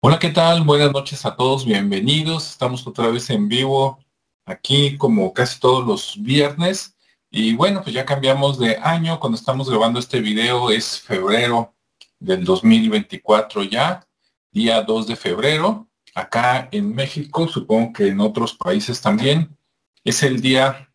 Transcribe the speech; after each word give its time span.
Hola, 0.00 0.20
¿qué 0.20 0.30
tal? 0.30 0.62
Buenas 0.62 0.92
noches 0.92 1.26
a 1.26 1.34
todos, 1.34 1.66
bienvenidos. 1.66 2.50
Estamos 2.50 2.86
otra 2.86 3.08
vez 3.08 3.30
en 3.30 3.48
vivo 3.48 3.98
aquí 4.46 4.96
como 4.96 5.32
casi 5.32 5.58
todos 5.58 5.84
los 5.84 6.22
viernes. 6.22 6.96
Y 7.32 7.56
bueno, 7.56 7.82
pues 7.82 7.96
ya 7.96 8.06
cambiamos 8.06 8.60
de 8.60 8.76
año. 8.76 9.18
Cuando 9.18 9.36
estamos 9.36 9.68
grabando 9.68 9.98
este 9.98 10.20
video 10.20 10.70
es 10.70 11.00
febrero 11.00 11.74
del 12.20 12.44
2024 12.44 13.64
ya, 13.64 14.06
día 14.52 14.82
2 14.82 15.08
de 15.08 15.16
febrero. 15.16 15.88
Acá 16.14 16.68
en 16.70 16.94
México, 16.94 17.48
supongo 17.48 17.92
que 17.94 18.06
en 18.06 18.20
otros 18.20 18.54
países 18.54 19.00
también, 19.00 19.58
es 20.04 20.22
el 20.22 20.40
día 20.40 20.92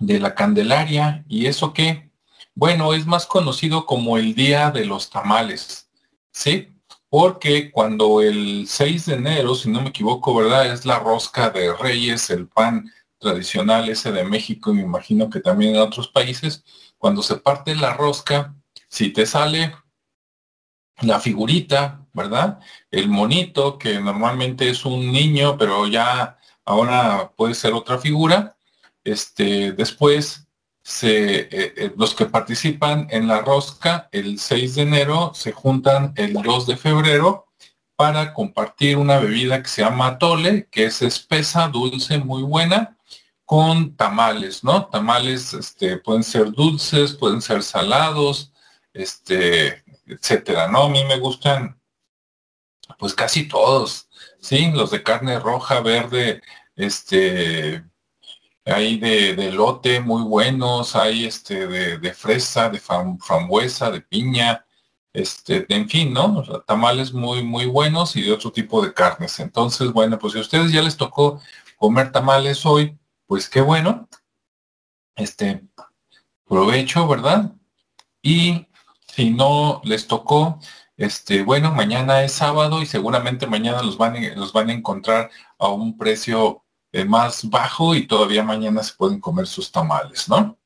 de 0.00 0.18
la 0.18 0.34
Candelaria. 0.34 1.26
¿Y 1.28 1.44
eso 1.44 1.74
qué? 1.74 2.10
Bueno, 2.54 2.94
es 2.94 3.04
más 3.04 3.26
conocido 3.26 3.84
como 3.84 4.16
el 4.16 4.34
día 4.34 4.70
de 4.70 4.86
los 4.86 5.10
tamales. 5.10 5.90
¿Sí? 6.32 6.73
Porque 7.16 7.70
cuando 7.70 8.20
el 8.22 8.66
6 8.66 9.06
de 9.06 9.14
enero, 9.14 9.54
si 9.54 9.70
no 9.70 9.80
me 9.80 9.90
equivoco, 9.90 10.34
¿verdad? 10.34 10.72
Es 10.72 10.84
la 10.84 10.98
rosca 10.98 11.48
de 11.48 11.72
reyes, 11.72 12.28
el 12.30 12.48
pan 12.48 12.90
tradicional 13.18 13.88
ese 13.88 14.10
de 14.10 14.24
México 14.24 14.72
y 14.72 14.74
me 14.74 14.82
imagino 14.82 15.30
que 15.30 15.38
también 15.38 15.76
en 15.76 15.80
otros 15.80 16.08
países, 16.08 16.64
cuando 16.98 17.22
se 17.22 17.36
parte 17.36 17.76
la 17.76 17.94
rosca, 17.94 18.56
si 18.88 19.10
te 19.10 19.26
sale 19.26 19.76
la 21.02 21.20
figurita, 21.20 22.04
¿verdad? 22.12 22.58
El 22.90 23.08
monito, 23.08 23.78
que 23.78 24.00
normalmente 24.00 24.68
es 24.68 24.84
un 24.84 25.12
niño, 25.12 25.56
pero 25.56 25.86
ya 25.86 26.36
ahora 26.64 27.30
puede 27.36 27.54
ser 27.54 27.74
otra 27.74 27.98
figura, 27.98 28.56
este, 29.04 29.70
después 29.70 30.48
eh, 31.02 31.48
eh, 31.50 31.92
los 31.96 32.14
que 32.14 32.26
participan 32.26 33.06
en 33.10 33.26
la 33.26 33.40
rosca 33.40 34.08
el 34.12 34.38
6 34.38 34.74
de 34.74 34.82
enero 34.82 35.32
se 35.34 35.52
juntan 35.52 36.12
el 36.16 36.34
2 36.34 36.66
de 36.66 36.76
febrero 36.76 37.48
para 37.96 38.34
compartir 38.34 38.98
una 38.98 39.18
bebida 39.18 39.62
que 39.62 39.68
se 39.68 39.82
llama 39.82 40.18
tole, 40.18 40.68
que 40.70 40.84
es 40.84 41.00
espesa, 41.00 41.68
dulce, 41.68 42.18
muy 42.18 42.42
buena, 42.42 42.98
con 43.44 43.96
tamales, 43.96 44.64
¿no? 44.64 44.86
Tamales 44.86 45.54
este, 45.54 45.98
pueden 45.98 46.24
ser 46.24 46.52
dulces, 46.52 47.14
pueden 47.14 47.40
ser 47.40 47.62
salados, 47.62 48.52
este, 48.92 49.84
etcétera, 50.06 50.68
¿no? 50.68 50.84
A 50.84 50.88
mí 50.90 51.04
me 51.04 51.18
gustan, 51.18 51.80
pues 52.98 53.14
casi 53.14 53.48
todos, 53.48 54.08
¿sí? 54.40 54.70
Los 54.72 54.90
de 54.90 55.02
carne 55.02 55.38
roja, 55.38 55.80
verde, 55.80 56.42
este, 56.76 57.84
hay 58.64 58.98
de, 58.98 59.52
lote 59.52 60.00
muy 60.00 60.22
buenos, 60.22 60.96
hay 60.96 61.26
este 61.26 61.66
de, 61.66 62.14
fresa, 62.14 62.70
de 62.70 62.80
frambuesa, 62.80 63.90
de 63.90 64.00
piña, 64.00 64.64
este, 65.12 65.66
en 65.68 65.88
fin, 65.88 66.12
¿no? 66.12 66.42
tamales 66.66 67.12
muy, 67.12 67.42
muy 67.42 67.66
buenos 67.66 68.16
y 68.16 68.22
de 68.22 68.32
otro 68.32 68.50
tipo 68.52 68.84
de 68.84 68.92
carnes. 68.94 69.38
Entonces, 69.40 69.92
bueno, 69.92 70.18
pues 70.18 70.32
si 70.32 70.38
a 70.38 70.42
ustedes 70.42 70.72
ya 70.72 70.82
les 70.82 70.96
tocó 70.96 71.40
comer 71.76 72.10
tamales 72.12 72.64
hoy, 72.66 72.98
pues 73.26 73.48
qué 73.48 73.60
bueno. 73.60 74.08
Este, 75.16 75.62
provecho, 76.46 77.06
¿verdad? 77.06 77.52
Y 78.22 78.66
si 79.06 79.30
no 79.30 79.80
les 79.84 80.06
tocó, 80.06 80.58
este, 80.96 81.42
bueno, 81.42 81.72
mañana 81.72 82.22
es 82.24 82.32
sábado 82.32 82.82
y 82.82 82.86
seguramente 82.86 83.46
mañana 83.46 83.82
los 83.82 83.98
van, 83.98 84.16
los 84.36 84.52
van 84.52 84.70
a 84.70 84.72
encontrar 84.72 85.30
a 85.58 85.68
un 85.68 85.96
precio 85.98 86.63
eh, 86.94 87.04
más 87.04 87.50
bajo 87.50 87.92
y 87.96 88.06
todavía 88.06 88.44
mañana 88.44 88.80
se 88.84 88.94
pueden 88.94 89.20
comer 89.20 89.48
sus 89.48 89.72
tamales, 89.72 90.28
¿no? 90.28 90.56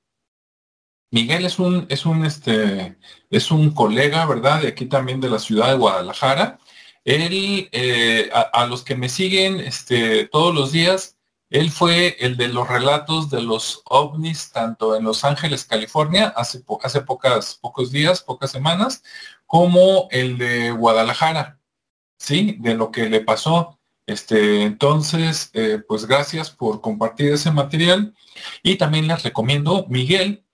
Miguel 1.10 1.46
es 1.46 1.58
un, 1.58 1.86
es 1.88 2.04
un, 2.04 2.26
este, 2.26 2.98
es 3.30 3.50
un 3.50 3.70
colega, 3.70 4.26
¿verdad? 4.26 4.60
De 4.60 4.68
aquí 4.68 4.84
también 4.84 5.22
de 5.22 5.30
la 5.30 5.38
ciudad 5.38 5.68
de 5.68 5.78
Guadalajara. 5.78 6.58
Él, 7.04 7.68
eh, 7.72 8.30
a, 8.52 8.66
los 8.66 8.84
que 8.84 8.94
me 8.94 9.08
siguen 9.08 9.58
este, 9.60 10.26
todos 10.26 10.54
los 10.54 10.70
días, 10.70 11.16
él 11.48 11.70
fue 11.70 12.18
el 12.20 12.36
de 12.36 12.48
los 12.48 12.68
relatos 12.68 13.30
de 13.30 13.40
los 13.40 13.80
ovnis, 13.86 14.52
tanto 14.52 14.96
en 14.96 15.04
Los 15.04 15.24
Ángeles, 15.24 15.64
California, 15.64 16.34
hace, 16.36 16.62
hace 16.82 17.00
pocas, 17.00 17.54
pocos 17.54 17.90
días, 17.90 18.22
pocas 18.22 18.50
semanas, 18.50 19.02
como 19.46 20.08
el 20.10 20.36
de 20.36 20.72
Guadalajara, 20.72 21.58
¿sí? 22.18 22.56
De 22.60 22.74
lo 22.74 22.90
que 22.90 23.08
le 23.08 23.22
pasó 23.22 23.77
este, 24.08 24.62
entonces, 24.62 25.50
eh, 25.52 25.82
pues 25.86 26.06
gracias 26.06 26.50
por 26.50 26.80
compartir 26.80 27.30
ese 27.30 27.50
material. 27.50 28.14
Y 28.62 28.76
también 28.76 29.06
les 29.06 29.22
recomiendo, 29.22 29.84
Miguel 29.90 30.46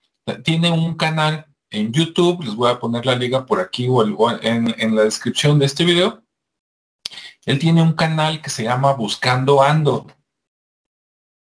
tiene 0.43 0.71
un 0.71 0.95
canal 0.95 1.47
en 1.69 1.93
YouTube, 1.93 2.43
les 2.43 2.53
voy 2.53 2.69
a 2.69 2.79
poner 2.79 3.05
la 3.05 3.15
liga 3.15 3.45
por 3.45 3.61
aquí 3.61 3.87
o, 3.87 4.03
en, 4.41 4.75
en, 4.77 4.95
la 4.95 5.03
descripción 5.03 5.57
de 5.57 5.67
este 5.67 5.85
video. 5.85 6.21
Él 7.45 7.57
tiene 7.57 7.81
un 7.81 7.93
canal 7.93 8.41
que 8.41 8.49
se 8.49 8.63
llama 8.63 8.91
Buscando 8.91 9.63
Ando. 9.63 10.05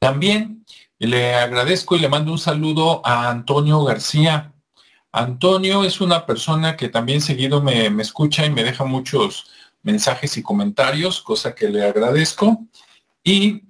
También 0.00 0.64
le 1.00 1.34
agradezco 1.34 1.96
y 1.96 1.98
le 1.98 2.08
mando 2.08 2.31
un 2.31 2.38
saludo 2.38 3.04
a 3.04 3.28
Antonio 3.28 3.82
García. 3.82 4.54
Antonio 5.10 5.82
es 5.82 6.00
una 6.00 6.26
persona 6.26 6.76
que 6.76 6.88
también 6.88 7.20
seguido 7.20 7.60
me, 7.60 7.91
me 7.91 8.04
escucha 8.04 8.46
y 8.46 8.50
me 8.50 8.62
deja 8.62 8.84
muchos, 8.84 9.50
mensajes 9.84 10.37
y 10.37 10.43
comentarios, 10.43 11.22
cosa 11.22 11.55
que 11.55 11.69
le 11.69 11.84
agradezco. 11.84 12.67
Y 13.22 13.62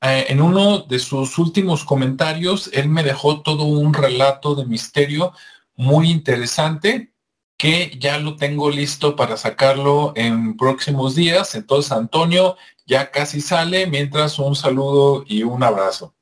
eh, 0.00 0.26
en 0.28 0.40
uno 0.40 0.78
de 0.78 0.98
sus 0.98 1.36
últimos 1.38 1.84
comentarios, 1.84 2.70
él 2.72 2.88
me 2.88 3.02
dejó 3.02 3.42
todo 3.42 3.64
un 3.64 3.92
relato 3.92 4.54
de 4.54 4.64
misterio 4.64 5.34
muy 5.76 6.10
interesante 6.10 7.12
que 7.58 7.98
ya 7.98 8.18
lo 8.18 8.36
tengo 8.36 8.70
listo 8.70 9.14
para 9.14 9.36
sacarlo 9.36 10.14
en 10.16 10.56
próximos 10.56 11.14
días. 11.14 11.54
Entonces, 11.54 11.92
Antonio 11.92 12.56
ya 12.86 13.10
casi 13.10 13.42
sale, 13.42 13.86
mientras 13.86 14.38
un 14.38 14.56
saludo 14.56 15.24
y 15.26 15.42
un 15.42 15.62
abrazo. 15.62 16.14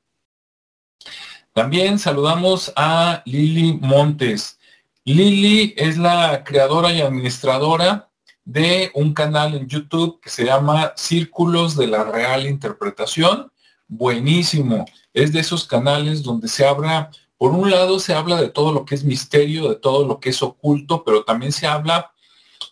También 1.53 1.99
saludamos 1.99 2.73
a 2.77 3.23
Lili 3.25 3.75
Montes. 3.75 4.59
Lili 5.05 5.75
es 5.77 5.97
la 5.97 6.43
creadora 6.45 6.93
y 6.93 7.01
administradora 7.01 8.08
de 8.49 8.91
un 8.95 9.13
canal 9.13 9.55
en 9.55 9.69
YouTube 9.69 10.21
que 10.23 10.31
se 10.31 10.47
llama 10.47 10.95
Círculos 10.97 11.77
de 11.77 11.87
la 11.87 12.03
Real 12.05 12.47
Interpretación. 12.47 13.53
Buenísimo. 13.87 14.87
Es 15.13 15.35
de 15.35 15.41
esos 15.41 15.67
canales 15.67 16.23
donde 16.23 16.49
se 16.49 16.67
habla, 16.67 17.11
por 17.37 17.53
un 17.53 17.71
lado 17.71 18.01
se 18.01 18.15
habla 18.15 18.41
de 18.41 18.49
todo 18.49 18.73
lo 18.73 18.87
que 18.87 18.95
es 18.95 19.05
misterio, 19.05 19.69
de 19.69 19.77
todo 19.77 20.07
lo 20.07 20.19
que 20.19 20.31
es 20.31 20.43
oculto, 20.43 21.05
pero 21.05 21.25
también 21.25 21.53
se 21.53 21.67
habla 21.67 22.11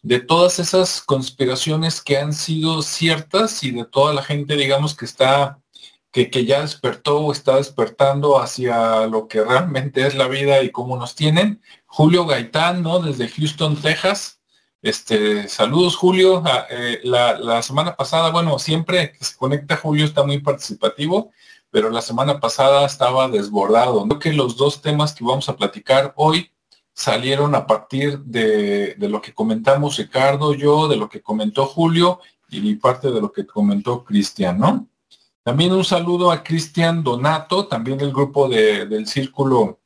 de 0.03 0.19
todas 0.19 0.59
esas 0.61 1.03
conspiraciones 1.03 2.01
que 2.01 2.17
han 2.17 2.33
sido 2.33 2.81
ciertas 2.81 3.63
y 3.63 3.73
de 3.73 3.85
toda 3.85 4.15
la 4.15 4.23
gente, 4.23 4.57
digamos, 4.57 4.97
que 4.97 5.05
está, 5.05 5.59
que, 6.11 6.31
que 6.31 6.47
ya 6.47 6.63
despertó 6.63 7.19
o 7.19 7.33
está 7.33 7.57
despertando 7.57 8.41
hacia 8.41 9.07
lo 9.07 9.29
que 9.29 9.45
realmente 9.45 10.07
es 10.07 10.15
la 10.15 10.27
vida 10.27 10.63
y 10.63 10.71
cómo 10.71 10.97
nos 10.97 11.15
tienen. 11.15 11.61
Julio 11.85 12.25
Gaitán, 12.25 12.83
¿no? 12.83 12.99
Desde 13.01 13.29
Houston, 13.29 13.77
Texas 13.77 14.36
este, 14.89 15.49
saludos 15.49 15.97
Julio. 15.97 16.43
Ah, 16.47 16.67
eh, 16.71 17.01
la, 17.03 17.61
semana 17.63 17.97
pasada, 17.97 18.31
bueno, 18.31 18.59
siempre 18.59 19.13
que 19.13 19.25
se 19.25 19.37
conecta 19.37 19.77
Julio 19.77 20.05
está 20.05 20.25
muy 20.25 20.39
participativo, 20.39 21.33
pero 21.71 21.91
la 21.91 22.01
semana 22.01 22.39
pasada 22.39 22.87
estaba 22.87 23.29
desbordado. 23.29 24.07
Creo 24.07 24.19
que 24.21 24.33
los 24.33 24.57
dos 24.57 24.81
temas 24.83 25.13
que 25.13 25.25
vamos 25.25 25.49
a 25.49 25.57
platicar 25.57 26.13
hoy 26.17 26.51
salieron 26.93 27.55
a 27.55 27.67
partir 27.67 28.21
de, 28.21 28.97
lo 28.99 29.21
que 29.21 29.35
comentamos 29.35 29.97
Ricardo, 29.97 30.55
yo, 30.55 30.87
de 30.87 30.97
lo 30.97 31.09
que 31.09 31.21
comentó 31.21 31.67
Julio 31.67 32.21
y 32.49 32.77
parte 32.77 33.11
de 33.11 33.21
lo 33.21 33.33
que 33.33 33.45
comentó 33.45 34.05
Cristian, 34.05 34.59
¿no? 34.59 34.89
También 35.43 35.73
un 35.73 35.85
saludo 35.85 36.31
a 36.31 36.43
Cristian 36.43 37.03
Donato, 37.03 37.67
también 37.67 37.99
del 37.99 38.13
grupo 38.13 38.49
de, 38.49 38.87
del 38.87 39.07
Círculo 39.07 39.81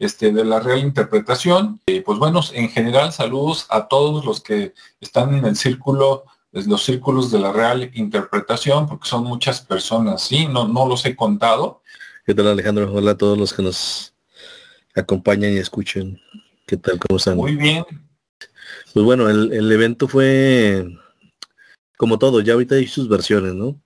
este, 0.00 0.32
de 0.32 0.44
la 0.44 0.58
real 0.58 0.80
interpretación. 0.80 1.80
Y 1.86 2.00
pues 2.00 2.18
bueno, 2.18 2.40
en 2.54 2.70
general 2.70 3.12
saludos 3.12 3.66
a 3.68 3.86
todos 3.86 4.24
los 4.24 4.40
que 4.40 4.74
están 5.00 5.34
en 5.34 5.44
el 5.44 5.54
círculo, 5.54 6.24
los 6.50 6.82
círculos 6.82 7.30
de 7.30 7.38
la 7.38 7.52
real 7.52 7.88
interpretación, 7.94 8.88
porque 8.88 9.08
son 9.08 9.24
muchas 9.24 9.60
personas, 9.60 10.22
sí, 10.22 10.48
no, 10.48 10.66
no 10.66 10.88
los 10.88 11.04
he 11.04 11.14
contado. 11.14 11.82
¿Qué 12.26 12.34
tal 12.34 12.48
Alejandro? 12.48 12.92
Hola 12.92 13.12
a 13.12 13.16
todos 13.16 13.38
los 13.38 13.52
que 13.52 13.62
nos 13.62 14.14
acompañan 14.96 15.52
y 15.52 15.58
escuchen. 15.58 16.18
¿Qué 16.66 16.76
tal? 16.76 16.98
¿Cómo 16.98 17.18
están? 17.18 17.36
Muy 17.36 17.54
bien. 17.54 17.84
Pues 18.92 19.04
bueno, 19.04 19.28
el, 19.28 19.52
el 19.52 19.70
evento 19.70 20.08
fue 20.08 20.86
como 21.98 22.18
todo, 22.18 22.40
ya 22.40 22.54
ahorita 22.54 22.76
hay 22.76 22.86
sus 22.86 23.06
versiones, 23.06 23.52
¿no? 23.52 23.78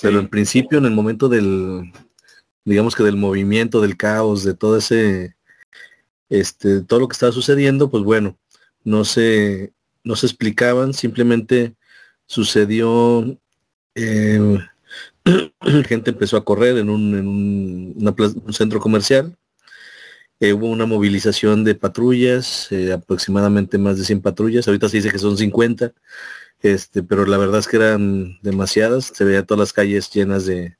Pero 0.00 0.18
en 0.18 0.28
principio, 0.28 0.78
en 0.78 0.86
el 0.86 0.92
momento 0.92 1.28
del, 1.28 1.92
digamos 2.64 2.96
que 2.96 3.02
del 3.02 3.16
movimiento, 3.16 3.82
del 3.82 3.98
caos, 3.98 4.42
de 4.44 4.54
todo 4.54 4.78
ese 4.78 5.36
este, 6.32 6.80
todo 6.82 7.00
lo 7.00 7.08
que 7.08 7.12
estaba 7.12 7.30
sucediendo, 7.30 7.90
pues 7.90 8.02
bueno, 8.04 8.38
no 8.84 9.04
se, 9.04 9.74
no 10.02 10.16
se 10.16 10.26
explicaban, 10.26 10.94
simplemente 10.94 11.76
sucedió, 12.26 13.38
eh, 13.94 14.58
gente 15.86 16.10
empezó 16.10 16.38
a 16.38 16.44
correr 16.44 16.78
en 16.78 16.88
un, 16.88 17.14
en 17.18 17.28
un, 17.28 18.52
centro 18.54 18.80
comercial, 18.80 19.36
Eh, 20.40 20.52
hubo 20.54 20.68
una 20.68 20.86
movilización 20.86 21.64
de 21.64 21.74
patrullas, 21.76 22.72
eh, 22.72 22.92
aproximadamente 22.92 23.78
más 23.78 23.98
de 23.98 24.04
100 24.04 24.22
patrullas. 24.22 24.66
Ahorita 24.66 24.88
se 24.88 24.98
dice 24.98 25.10
que 25.10 25.18
son 25.18 25.36
50, 25.38 25.92
este, 26.62 27.02
pero 27.04 27.26
la 27.26 27.38
verdad 27.38 27.60
es 27.60 27.68
que 27.68 27.76
eran 27.76 28.38
demasiadas. 28.42 29.12
Se 29.14 29.24
veía 29.24 29.46
todas 29.46 29.60
las 29.60 29.72
calles 29.72 30.10
llenas 30.10 30.46
de, 30.46 30.76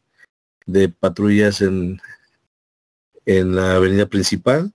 patrullas 1.00 1.60
en 1.62 2.00
la 3.26 3.76
avenida 3.76 4.06
principal 4.06 4.72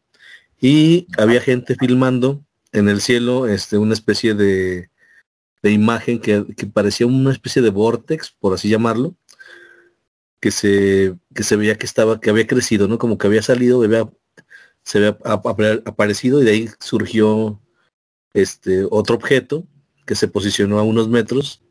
y 0.59 1.07
había 1.18 1.42
gente 1.42 1.75
filmando 1.75 2.44
en 2.71 2.89
el 2.89 3.01
cielo 3.01 3.48
este, 3.48 3.77
una 3.77 3.94
especie 3.94 4.33
de, 4.33 4.89
de 5.62 5.71
imagen 5.71 6.19
que, 6.19 6.44
parecía 6.74 7.07
una 7.07 7.31
especie 7.31 7.62
de 7.62 7.69
vortex, 7.69 8.31
por 8.39 8.54
así 8.54 8.69
llamarlo, 8.69 9.15
que 10.39 10.51
se, 10.51 11.15
que 11.33 11.44
se 11.44 11.56
veía 11.56 11.77
que 11.77 11.86
estaba, 11.86 12.19
que 12.19 12.30
había 12.30 12.48
crecido, 12.48 12.88
¿no? 12.88 12.98
Como 12.98 13.18
que 13.18 13.27
había 13.27 13.42
salido, 13.42 13.83
había, 13.83 14.09
se 14.83 15.00
había 15.00 15.18
aparecido 15.86 16.42
y 16.42 16.45
de 16.45 16.51
ahí 16.51 16.69
surgió 16.80 17.60
este 18.33 18.86
otro 18.89 19.15
objeto 19.15 19.65
que 20.06 20.15
se 20.15 20.27
posicionó 20.27 20.80
a 20.80 20.83
unos 20.83 21.10
metros 21.10 21.63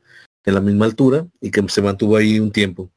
en 0.44 0.54
la 0.54 0.60
misma 0.60 0.86
altura 0.86 1.26
y 1.40 1.50
que 1.50 1.66
se 1.68 1.82
mantuvo 1.82 2.16
ahí 2.16 2.40
un 2.40 2.52
tiempo. 2.52 2.90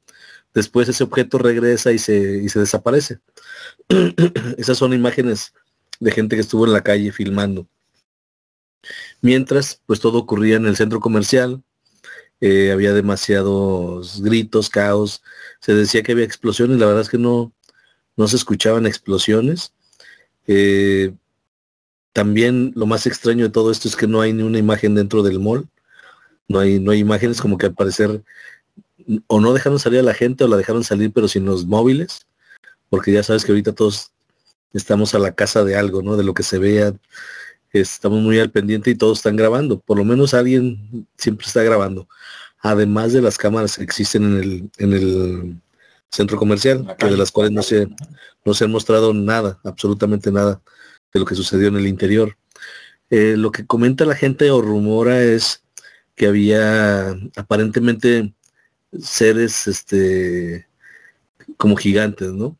Después 0.54 0.90
ese 0.90 1.04
objeto 1.04 1.38
regresa 1.38 1.92
y 1.92 2.00
se, 2.00 2.38
y 2.44 2.50
se 2.50 2.60
desaparece. 2.60 3.20
Esas 4.58 4.78
son 4.78 4.94
imágenes 4.94 5.54
de 6.00 6.12
gente 6.12 6.36
que 6.36 6.42
estuvo 6.42 6.66
en 6.66 6.74
la 6.74 6.84
calle 6.84 7.12
filmando. 7.12 7.68
Mientras, 9.22 9.82
pues 9.86 10.00
todo 10.00 10.20
ocurría 10.20 10.56
en 10.56 10.66
el 10.66 10.76
centro 10.76 11.00
comercial, 11.00 11.62
eh, 12.42 12.72
había 12.72 12.94
demasiados 12.94 14.22
gritos, 14.22 14.70
caos, 14.70 15.22
se 15.60 15.74
decía 15.74 16.04
que 16.04 16.14
había 16.14 16.24
explosiones, 16.24 16.80
la 16.80 16.86
verdad 16.86 17.02
es 17.02 17.10
que 17.10 17.18
no, 17.18 17.54
no 18.16 18.28
se 18.28 18.38
escuchaban 18.38 18.86
explosiones. 18.86 19.74
Eh, 20.48 21.14
también 22.14 22.72
lo 22.76 22.86
más 22.86 23.06
extraño 23.06 23.46
de 23.46 23.52
todo 23.52 23.72
esto 23.72 23.88
es 23.88 23.96
que 23.96 24.08
no 24.08 24.22
hay 24.22 24.34
ni 24.34 24.44
una 24.44 24.58
imagen 24.58 24.96
dentro 24.96 25.22
del 25.22 25.40
mall, 25.40 25.68
no 26.48 26.60
hay, 26.60 26.80
no 26.80 26.92
hay 26.92 27.00
imágenes 27.00 27.42
como 27.42 27.58
que 27.58 27.68
al 27.68 27.74
parecer 27.74 28.24
o 29.28 29.40
no 29.40 29.54
dejaron 29.54 29.80
salir 29.80 30.00
a 30.00 30.04
la 30.04 30.14
gente 30.14 30.44
o 30.44 30.48
la 30.48 30.58
dejaron 30.58 30.84
salir 30.84 31.12
pero 31.14 31.28
sin 31.28 31.46
los 31.46 31.66
móviles, 31.66 32.26
porque 32.90 33.12
ya 33.12 33.24
sabes 33.24 33.46
que 33.46 33.52
ahorita 33.52 33.74
todos 33.74 34.12
estamos 34.74 35.16
a 35.16 35.20
la 35.20 35.34
casa 35.34 35.64
de 35.64 35.76
algo, 35.76 36.02
¿no? 36.02 36.18
De 36.18 36.24
lo 36.24 36.34
que 36.34 36.44
se 36.44 36.60
vea, 36.60 36.94
estamos 37.72 38.22
muy 38.22 38.40
al 38.40 38.52
pendiente 38.52 38.92
y 38.92 38.96
todos 38.96 39.20
están 39.20 39.36
grabando, 39.36 39.80
por 39.80 39.98
lo 39.98 40.06
menos 40.06 40.34
alguien 40.34 41.08
siempre 41.18 41.48
está 41.48 41.64
grabando, 41.64 42.08
además 42.60 43.14
de 43.14 43.22
las 43.22 43.38
cámaras 43.38 43.78
que 43.78 43.84
existen 43.84 44.24
en 44.24 44.38
el, 44.38 44.72
en 44.78 44.94
el 44.94 45.62
centro 46.10 46.38
comercial, 46.38 46.96
que 46.98 47.08
de 47.08 47.18
las 47.18 47.32
cuales 47.32 47.52
no 47.52 47.62
se, 47.62 47.88
no 48.46 48.54
se 48.54 48.66
han 48.66 48.72
mostrado 48.72 49.14
nada, 49.14 49.60
absolutamente 49.64 50.32
nada 50.32 50.62
de 51.14 51.20
lo 51.20 51.26
que 51.26 51.36
sucedió 51.36 51.68
en 51.68 51.78
el 51.78 51.88
interior. 51.88 52.38
Eh, 53.10 53.36
lo 53.38 53.52
que 53.52 53.66
comenta 53.66 54.06
la 54.06 54.16
gente 54.16 54.52
o 54.52 54.62
rumora 54.62 55.22
es 55.24 55.64
que 56.16 56.28
había 56.28 57.10
aparentemente 57.36 58.34
seres 59.00 59.68
este 59.68 60.68
como 61.58 61.76
gigantes, 61.76 62.32
¿no? 62.32 62.58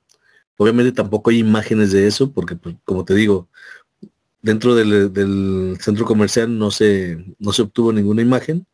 Obviamente 0.62 0.92
tampoco 0.92 1.30
hay 1.30 1.40
imágenes 1.40 1.94
de 1.94 2.06
eso, 2.06 2.34
porque 2.34 2.58
pues, 2.58 2.76
como 2.84 3.06
te 3.06 3.16
digo, 3.16 3.48
dentro 4.42 4.76
del, 4.76 5.78
centro 5.80 6.06
comercial 6.06 6.58
no 6.58 6.70
se, 6.70 7.18
no 7.40 7.54
se 7.54 7.62
obtuvo 7.62 7.94
ninguna 7.94 8.22
imagen. 8.22 8.68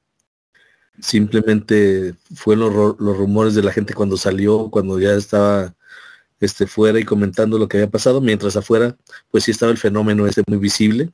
Simplemente 0.99 2.15
fue 2.33 2.55
los, 2.55 2.73
rumores 2.73 3.53
de 3.53 3.61
la 3.61 3.71
gente 3.71 3.93
cuando 3.93 4.17
salió, 4.17 4.69
cuando 4.71 4.99
ya 4.99 5.13
estaba 5.13 5.75
este, 6.39 6.65
fuera 6.65 6.99
y 6.99 7.05
comentando 7.05 7.59
lo 7.59 7.67
que 7.67 7.77
había 7.77 7.91
pasado, 7.91 8.19
mientras 8.19 8.55
afuera, 8.55 8.97
pues 9.29 9.43
sí 9.43 9.51
estaba 9.51 9.71
el 9.71 9.77
fenómeno 9.77 10.25
ese 10.25 10.41
muy 10.47 10.57
visible 10.57 11.11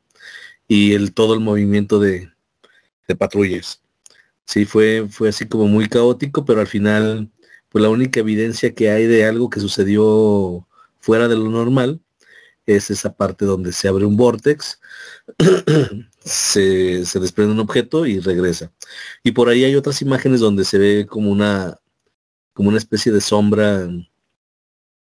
y 0.70 0.94
el 0.94 1.14
todo 1.14 1.34
el 1.34 1.42
movimiento 1.42 2.00
de, 2.00 2.32
de 3.10 3.16
patrullas. 3.18 3.82
Sí, 4.46 4.64
fue, 4.64 5.08
fue 5.10 5.30
así 5.30 5.48
como 5.50 5.68
muy 5.68 5.90
caótico, 5.90 6.46
pero 6.46 6.62
al 6.62 6.68
final, 6.68 7.30
pues 7.72 7.82
la 7.82 7.90
única 7.90 8.20
evidencia 8.20 8.76
que 8.76 8.92
hay 8.92 9.08
de 9.08 9.26
algo 9.26 9.50
que 9.50 9.62
sucedió 9.62 10.68
fuera 11.00 11.28
de 11.28 11.38
lo 11.38 11.50
normal 11.50 12.02
es 12.66 12.92
esa 12.92 13.16
parte 13.16 13.46
donde 13.46 13.72
se 13.74 13.88
abre 13.88 14.06
un 14.06 14.18
vortex, 14.18 14.80
se, 16.20 17.06
se, 17.06 17.20
desprende 17.20 17.54
un 17.54 17.60
objeto 17.60 18.06
y 18.06 18.20
regresa. 18.20 18.72
Y 19.24 19.32
por 19.32 19.50
ahí 19.50 19.64
hay 19.64 19.76
otras 19.76 20.02
imágenes 20.02 20.42
donde 20.42 20.66
se 20.66 20.78
ve 20.78 21.08
como 21.08 21.32
una, 21.32 21.80
como 22.54 22.70
una 22.70 22.78
especie 22.78 23.12
de 23.12 23.22
sombra 23.22 23.88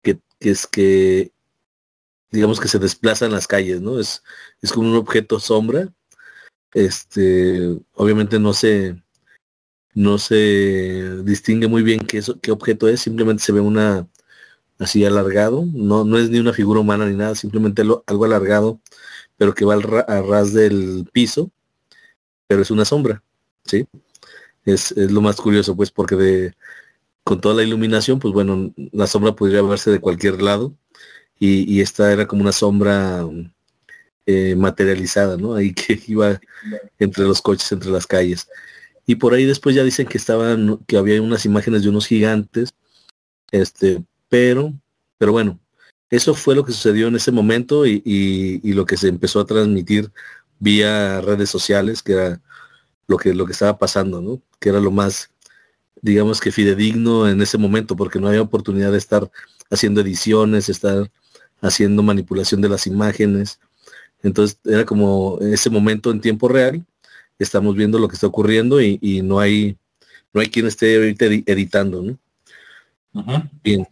que, 0.02 0.20
que 0.40 0.50
es 0.50 0.66
que, 0.66 1.32
digamos 2.30 2.60
que 2.60 2.68
se 2.68 2.78
desplaza 2.78 3.26
en 3.26 3.32
las 3.32 3.46
calles, 3.46 3.80
¿no? 3.80 4.00
Es, 4.00 4.22
es 4.62 4.72
como 4.72 4.88
un 4.88 4.96
objeto 4.96 5.38
sombra. 5.38 5.92
Este, 6.72 7.78
obviamente 7.92 8.38
no 8.40 8.52
se, 8.52 9.03
no 9.94 10.18
se 10.18 11.22
distingue 11.24 11.68
muy 11.68 11.82
bien 11.82 12.00
qué, 12.00 12.22
objeto 12.50 12.88
es, 12.88 13.00
simplemente 13.00 13.42
se 13.42 13.52
ve 13.52 13.60
una 13.60 14.08
así 14.78 15.04
alargado, 15.04 15.64
no, 15.72 16.04
no 16.04 16.18
es 16.18 16.30
ni 16.30 16.38
una 16.40 16.52
figura 16.52 16.80
humana 16.80 17.06
ni 17.06 17.16
nada, 17.16 17.34
simplemente 17.34 17.82
algo 17.82 18.24
alargado, 18.24 18.80
pero 19.36 19.54
que 19.54 19.64
va 19.64 19.74
al 19.74 19.84
a 20.08 20.22
ras 20.22 20.52
del 20.52 21.08
piso, 21.12 21.50
pero 22.46 22.62
es 22.62 22.70
una 22.70 22.84
sombra, 22.84 23.22
¿sí? 23.64 23.86
Es, 24.64 24.92
es, 24.92 25.12
lo 25.12 25.20
más 25.20 25.36
curioso, 25.36 25.76
pues, 25.76 25.90
porque 25.90 26.52
con 27.24 27.40
toda 27.40 27.56
la 27.56 27.62
iluminación, 27.64 28.18
pues 28.18 28.34
bueno, 28.34 28.72
la 28.92 29.06
sombra 29.06 29.34
podría 29.34 29.62
verse 29.62 29.90
de 29.90 30.00
cualquier 30.00 30.42
lado, 30.42 30.76
y, 31.38 31.72
y 31.72 31.80
esta 31.80 32.12
era 32.12 32.26
como 32.26 32.42
una 32.42 32.52
sombra 32.52 33.26
eh, 34.26 34.54
materializada, 34.56 35.36
¿no? 35.36 35.54
Ahí 35.54 35.74
que 35.74 36.00
iba 36.06 36.40
entre 36.98 37.24
los 37.24 37.42
coches, 37.42 37.70
entre 37.72 37.90
las 37.90 38.06
calles. 38.06 38.48
Y 39.06 39.16
por 39.16 39.34
ahí 39.34 39.44
después 39.44 39.74
ya 39.76 39.84
dicen 39.84 40.06
que 40.06 40.18
estaban, 40.18 40.78
que 40.86 40.96
había 40.96 41.20
unas 41.20 41.44
imágenes 41.44 41.82
de 41.82 41.90
unos 41.90 42.06
gigantes, 42.06 42.74
este, 43.50 44.04
pero, 44.28 44.72
pero 45.18 45.32
bueno, 45.32 45.60
eso 46.10 46.34
fue 46.34 46.54
lo 46.54 46.64
que 46.64 46.72
sucedió 46.72 47.08
en 47.08 47.16
ese 47.16 47.32
momento 47.32 47.86
y, 47.86 48.02
y, 48.04 48.72
lo 48.72 48.86
que 48.86 48.96
se 48.96 49.08
empezó 49.08 49.40
a 49.40 49.46
transmitir 49.46 50.12
vía 50.58 51.20
redes 51.20 51.50
sociales, 51.50 52.02
que 52.02 52.12
era 52.12 52.42
lo 53.06 53.18
que, 53.18 53.34
lo 53.34 53.46
que 53.46 53.52
estaba 53.52 53.78
pasando, 53.78 54.20
¿no? 54.22 54.40
Que 54.60 54.70
era 54.70 54.80
lo 54.80 54.90
más, 54.90 55.30
digamos 56.02 56.40
que 56.40 56.52
fidedigno 56.52 57.28
en 57.28 57.42
ese 57.42 57.58
momento, 57.58 57.96
porque 57.96 58.20
no 58.20 58.28
había 58.28 58.42
oportunidad 58.42 58.92
de 58.92 58.98
estar 58.98 59.30
haciendo 59.70 60.00
ediciones, 60.00 60.68
estar 60.68 61.10
haciendo 61.60 62.02
manipulación 62.02 62.60
de 62.60 62.68
las 62.68 62.86
imágenes. 62.86 63.60
Entonces 64.22 64.58
era 64.64 64.84
como 64.84 65.38
ese 65.40 65.70
momento 65.70 66.10
en 66.10 66.20
tiempo 66.20 66.48
real, 66.48 66.84
estamos 67.38 67.76
viendo 67.76 67.98
lo 67.98 68.08
que 68.08 68.14
está 68.14 68.26
ocurriendo 68.26 68.80
y, 68.80 68.98
y 69.00 69.22
no 69.22 69.40
hay 69.40 69.76
no 70.34 70.40
hay 70.40 70.48
quien 70.48 70.66
esté 70.66 70.96
ahorita 70.96 71.26
editando, 71.26 72.02
¿no? 72.02 72.18
Bien, 73.62 73.86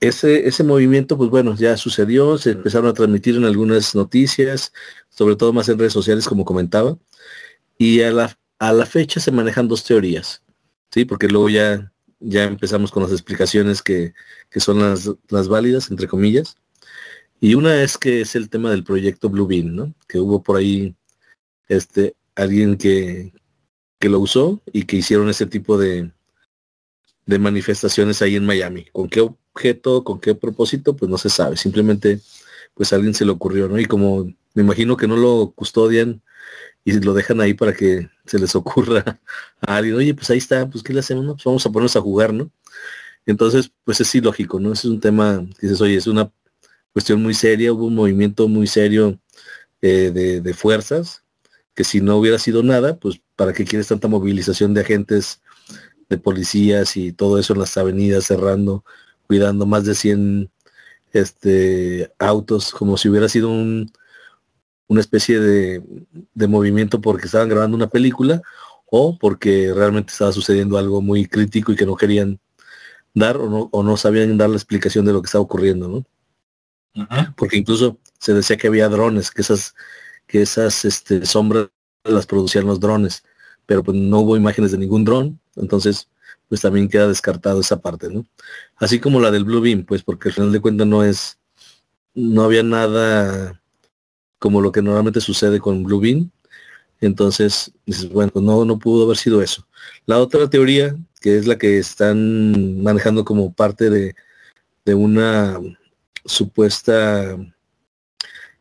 ese, 0.00 0.46
ese 0.46 0.62
movimiento, 0.62 1.18
pues 1.18 1.28
bueno, 1.28 1.56
ya 1.56 1.76
sucedió, 1.76 2.38
se 2.38 2.52
empezaron 2.52 2.88
a 2.88 2.92
transmitir 2.92 3.36
en 3.36 3.44
algunas 3.44 3.94
noticias, 3.96 4.72
sobre 5.08 5.34
todo 5.34 5.52
más 5.52 5.68
en 5.68 5.78
redes 5.78 5.92
sociales, 5.92 6.28
como 6.28 6.44
comentaba, 6.44 6.96
y 7.76 8.02
a 8.02 8.12
la, 8.12 8.38
a 8.60 8.72
la 8.72 8.86
fecha 8.86 9.18
se 9.18 9.32
manejan 9.32 9.66
dos 9.66 9.82
teorías, 9.84 10.42
¿sí? 10.92 11.04
Porque 11.04 11.26
luego 11.26 11.48
ya, 11.48 11.92
ya 12.20 12.44
empezamos 12.44 12.92
con 12.92 13.02
las 13.02 13.12
explicaciones 13.12 13.82
que, 13.82 14.14
que 14.50 14.60
son 14.60 14.78
las, 14.78 15.10
las 15.28 15.48
válidas, 15.48 15.90
entre 15.90 16.06
comillas. 16.06 16.56
Y 17.40 17.54
una 17.54 17.82
es 17.82 17.98
que 17.98 18.20
es 18.20 18.36
el 18.36 18.48
tema 18.48 18.70
del 18.70 18.84
proyecto 18.84 19.28
Blue 19.28 19.46
Bean, 19.46 19.74
¿no? 19.74 19.94
Que 20.06 20.20
hubo 20.20 20.42
por 20.42 20.56
ahí 20.56 20.94
este 21.68 22.14
alguien 22.38 22.76
que, 22.76 23.32
que 23.98 24.08
lo 24.08 24.20
usó 24.20 24.62
y 24.72 24.84
que 24.84 24.96
hicieron 24.96 25.28
ese 25.28 25.46
tipo 25.46 25.78
de, 25.78 26.10
de 27.26 27.38
manifestaciones 27.38 28.22
ahí 28.22 28.36
en 28.36 28.46
Miami. 28.46 28.86
¿Con 28.92 29.08
qué 29.08 29.20
objeto, 29.20 30.04
con 30.04 30.20
qué 30.20 30.34
propósito? 30.34 30.96
Pues 30.96 31.10
no 31.10 31.18
se 31.18 31.30
sabe. 31.30 31.56
Simplemente, 31.56 32.20
pues 32.74 32.92
a 32.92 32.96
alguien 32.96 33.14
se 33.14 33.24
le 33.24 33.32
ocurrió, 33.32 33.68
¿no? 33.68 33.78
Y 33.78 33.86
como 33.86 34.24
me 34.54 34.62
imagino 34.62 34.96
que 34.96 35.08
no 35.08 35.16
lo 35.16 35.52
custodian 35.54 36.22
y 36.84 36.92
lo 37.00 37.12
dejan 37.14 37.40
ahí 37.40 37.54
para 37.54 37.74
que 37.74 38.08
se 38.24 38.38
les 38.38 38.54
ocurra 38.54 39.20
a 39.60 39.76
alguien, 39.76 39.96
oye, 39.96 40.14
pues 40.14 40.30
ahí 40.30 40.38
está, 40.38 40.68
pues 40.70 40.82
¿qué 40.82 40.92
le 40.92 41.00
hacemos? 41.00 41.26
Pues 41.26 41.44
vamos 41.44 41.66
a 41.66 41.70
ponernos 41.70 41.96
a 41.96 42.00
jugar, 42.00 42.32
¿no? 42.32 42.50
Entonces, 43.26 43.70
pues 43.84 44.00
es 44.00 44.14
ilógico, 44.14 44.58
¿no? 44.58 44.72
es 44.72 44.84
un 44.86 45.00
tema, 45.00 45.46
dices, 45.60 45.80
oye, 45.82 45.96
es 45.96 46.06
una 46.06 46.32
cuestión 46.92 47.22
muy 47.22 47.34
seria, 47.34 47.72
hubo 47.72 47.86
un 47.86 47.94
movimiento 47.94 48.48
muy 48.48 48.66
serio 48.66 49.20
eh, 49.82 50.10
de, 50.12 50.40
de 50.40 50.54
fuerzas, 50.54 51.24
que 51.78 51.84
si 51.84 52.00
no 52.00 52.16
hubiera 52.16 52.40
sido 52.40 52.64
nada, 52.64 52.96
pues 52.96 53.20
¿para 53.36 53.52
qué 53.52 53.64
quieres 53.64 53.86
tanta 53.86 54.08
movilización 54.08 54.74
de 54.74 54.80
agentes 54.80 55.40
de 56.08 56.18
policías 56.18 56.96
y 56.96 57.12
todo 57.12 57.38
eso 57.38 57.52
en 57.52 57.60
las 57.60 57.76
avenidas 57.76 58.24
cerrando, 58.24 58.84
cuidando 59.28 59.64
más 59.64 59.84
de 59.84 59.94
100 59.94 60.50
este, 61.12 62.12
autos, 62.18 62.72
como 62.72 62.96
si 62.96 63.08
hubiera 63.08 63.28
sido 63.28 63.48
un, 63.48 63.92
una 64.88 65.00
especie 65.00 65.38
de, 65.38 65.80
de, 66.34 66.48
movimiento 66.48 67.00
porque 67.00 67.26
estaban 67.26 67.48
grabando 67.48 67.76
una 67.76 67.86
película 67.86 68.42
o 68.86 69.16
porque 69.16 69.72
realmente 69.72 70.10
estaba 70.10 70.32
sucediendo 70.32 70.78
algo 70.78 71.00
muy 71.00 71.26
crítico 71.26 71.70
y 71.70 71.76
que 71.76 71.86
no 71.86 71.94
querían 71.94 72.40
dar 73.14 73.36
o 73.36 73.48
no, 73.48 73.68
o 73.70 73.84
no 73.84 73.96
sabían 73.96 74.36
dar 74.36 74.50
la 74.50 74.56
explicación 74.56 75.04
de 75.04 75.12
lo 75.12 75.22
que 75.22 75.26
estaba 75.26 75.42
ocurriendo, 75.42 75.86
¿no? 75.86 76.04
Porque 77.36 77.56
incluso 77.56 78.00
se 78.18 78.34
decía 78.34 78.56
que 78.56 78.66
había 78.66 78.88
drones, 78.88 79.30
que 79.30 79.42
esas, 79.42 79.76
que 80.28 80.42
esas 80.42 80.84
este, 80.84 81.26
sombras 81.26 81.68
las 82.04 82.26
producían 82.26 82.66
los 82.66 82.78
drones, 82.78 83.24
pero 83.66 83.82
pues 83.82 83.96
no 83.96 84.20
hubo 84.20 84.36
imágenes 84.36 84.70
de 84.70 84.78
ningún 84.78 85.04
dron, 85.04 85.40
entonces 85.56 86.08
pues 86.48 86.60
también 86.60 86.88
queda 86.88 87.08
descartado 87.08 87.60
esa 87.60 87.80
parte, 87.80 88.08
¿no? 88.08 88.24
Así 88.76 89.00
como 89.00 89.20
la 89.20 89.30
del 89.30 89.44
Blue 89.44 89.60
Beam, 89.60 89.84
pues 89.84 90.02
porque 90.02 90.28
al 90.28 90.34
final 90.34 90.52
de 90.52 90.60
cuentas 90.60 90.86
no 90.86 91.02
es, 91.02 91.38
no 92.14 92.44
había 92.44 92.62
nada 92.62 93.60
como 94.38 94.60
lo 94.60 94.70
que 94.70 94.82
normalmente 94.82 95.20
sucede 95.20 95.58
con 95.58 95.82
Blue 95.82 96.00
Beam, 96.00 96.30
entonces, 97.00 97.72
bueno, 98.10 98.32
pues, 98.32 98.44
no, 98.44 98.64
no 98.64 98.78
pudo 98.78 99.04
haber 99.04 99.16
sido 99.16 99.42
eso. 99.42 99.66
La 100.06 100.18
otra 100.18 100.50
teoría, 100.50 100.96
que 101.20 101.38
es 101.38 101.46
la 101.46 101.56
que 101.56 101.78
están 101.78 102.82
manejando 102.82 103.24
como 103.24 103.52
parte 103.52 103.88
de, 103.90 104.14
de 104.84 104.94
una 104.94 105.58
supuesta, 106.24 107.36